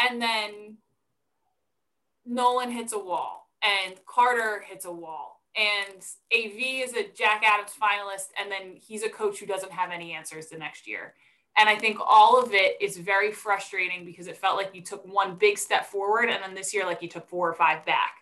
[0.00, 0.78] And then
[2.26, 5.40] Nolan hits a wall and Carter hits a wall.
[5.56, 9.90] And AV is a Jack Adams finalist, and then he's a coach who doesn't have
[9.90, 11.14] any answers the next year.
[11.58, 15.04] And I think all of it is very frustrating because it felt like you took
[15.06, 18.14] one big step forward and then this year, like you took four or five back.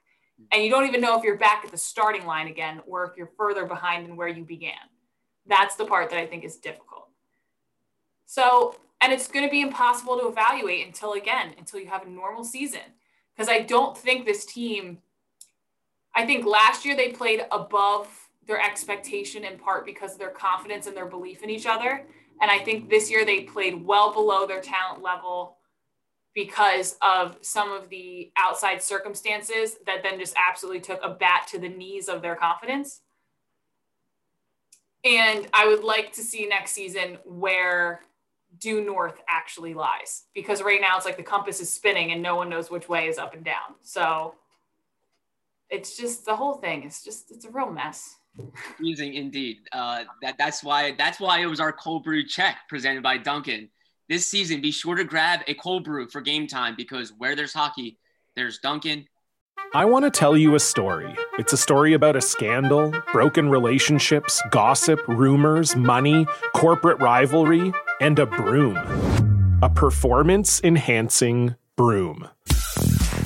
[0.52, 3.16] And you don't even know if you're back at the starting line again or if
[3.16, 4.74] you're further behind than where you began.
[5.46, 7.08] That's the part that I think is difficult.
[8.24, 12.10] So, and it's going to be impossible to evaluate until again, until you have a
[12.10, 12.80] normal season.
[13.34, 14.98] Because I don't think this team,
[16.14, 18.08] I think last year they played above
[18.46, 22.06] their expectation in part because of their confidence and their belief in each other.
[22.40, 25.56] And I think this year they played well below their talent level
[26.34, 31.58] because of some of the outside circumstances that then just absolutely took a bat to
[31.58, 33.00] the knees of their confidence.
[35.02, 38.02] And I would like to see next season where
[38.58, 42.36] due north actually lies because right now it's like the compass is spinning and no
[42.36, 43.76] one knows which way is up and down.
[43.82, 44.34] So
[45.70, 46.82] it's just the whole thing.
[46.82, 48.16] It's just, it's a real mess.
[48.36, 49.58] Confusing indeed.
[49.72, 53.68] Uh, that that's why that's why it was our cold brew check presented by Dunkin'.
[54.08, 57.52] This season, be sure to grab a cold brew for game time because where there's
[57.52, 57.98] hockey,
[58.36, 59.06] there's Dunkin'.
[59.74, 61.14] I want to tell you a story.
[61.38, 68.26] It's a story about a scandal, broken relationships, gossip, rumors, money, corporate rivalry, and a
[68.26, 68.76] broom.
[69.62, 72.28] A performance enhancing broom.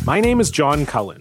[0.07, 1.21] My name is John Cullen.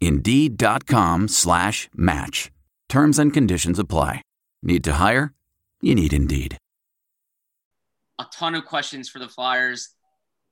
[0.00, 2.50] Indeed.com slash match.
[2.88, 4.22] Terms and conditions apply.
[4.62, 5.34] Need to hire?
[5.80, 6.56] You need Indeed.
[8.18, 9.90] A ton of questions for the Flyers,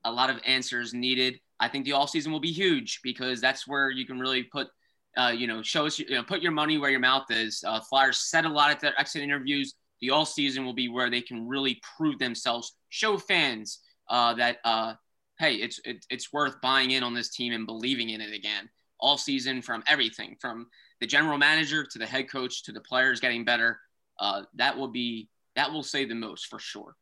[0.03, 1.39] a lot of answers needed.
[1.59, 4.67] I think the offseason will be huge because that's where you can really put,
[5.15, 7.63] uh, you know, show us, you know, put your money where your mouth is.
[7.65, 9.75] Uh, Flyers said a lot at their exit interviews.
[10.01, 13.79] The offseason will be where they can really prove themselves, show fans
[14.09, 14.95] uh, that, uh,
[15.39, 18.69] hey, it's it, it's worth buying in on this team and believing in it again.
[19.03, 20.67] Offseason, from everything, from
[20.99, 23.79] the general manager to the head coach to the players getting better,
[24.19, 26.95] uh, that will be that will say the most for sure.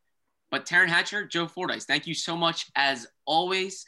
[0.50, 3.86] But Taryn Hatcher, Joe Fordyce, thank you so much as always.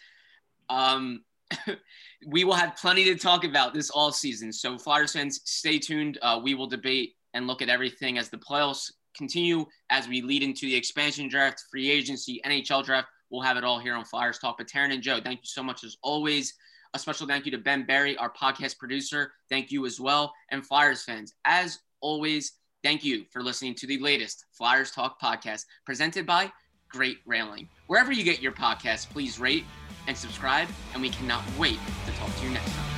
[0.71, 1.23] Um,
[2.27, 4.55] we will have plenty to talk about this offseason.
[4.55, 6.19] So Flyers fans, stay tuned.
[6.23, 10.43] Uh, we will debate and look at everything as the playoffs continue, as we lead
[10.43, 13.09] into the expansion draft, free agency, NHL draft.
[13.31, 14.57] We'll have it all here on Flyers Talk.
[14.59, 16.55] But Taryn and Joe, thank you so much as always.
[16.95, 19.33] A special thank you to Ben Berry, our podcast producer.
[19.51, 20.33] Thank you as well.
[20.53, 22.53] And Flyers fans, as always,
[22.85, 26.53] thank you for listening to the latest Flyers Talk podcast presented by
[26.89, 27.69] Great Railing.
[27.89, 29.65] Wherever you get your podcasts, please rate
[30.07, 32.94] and subscribe, and we cannot wait to talk to you next time.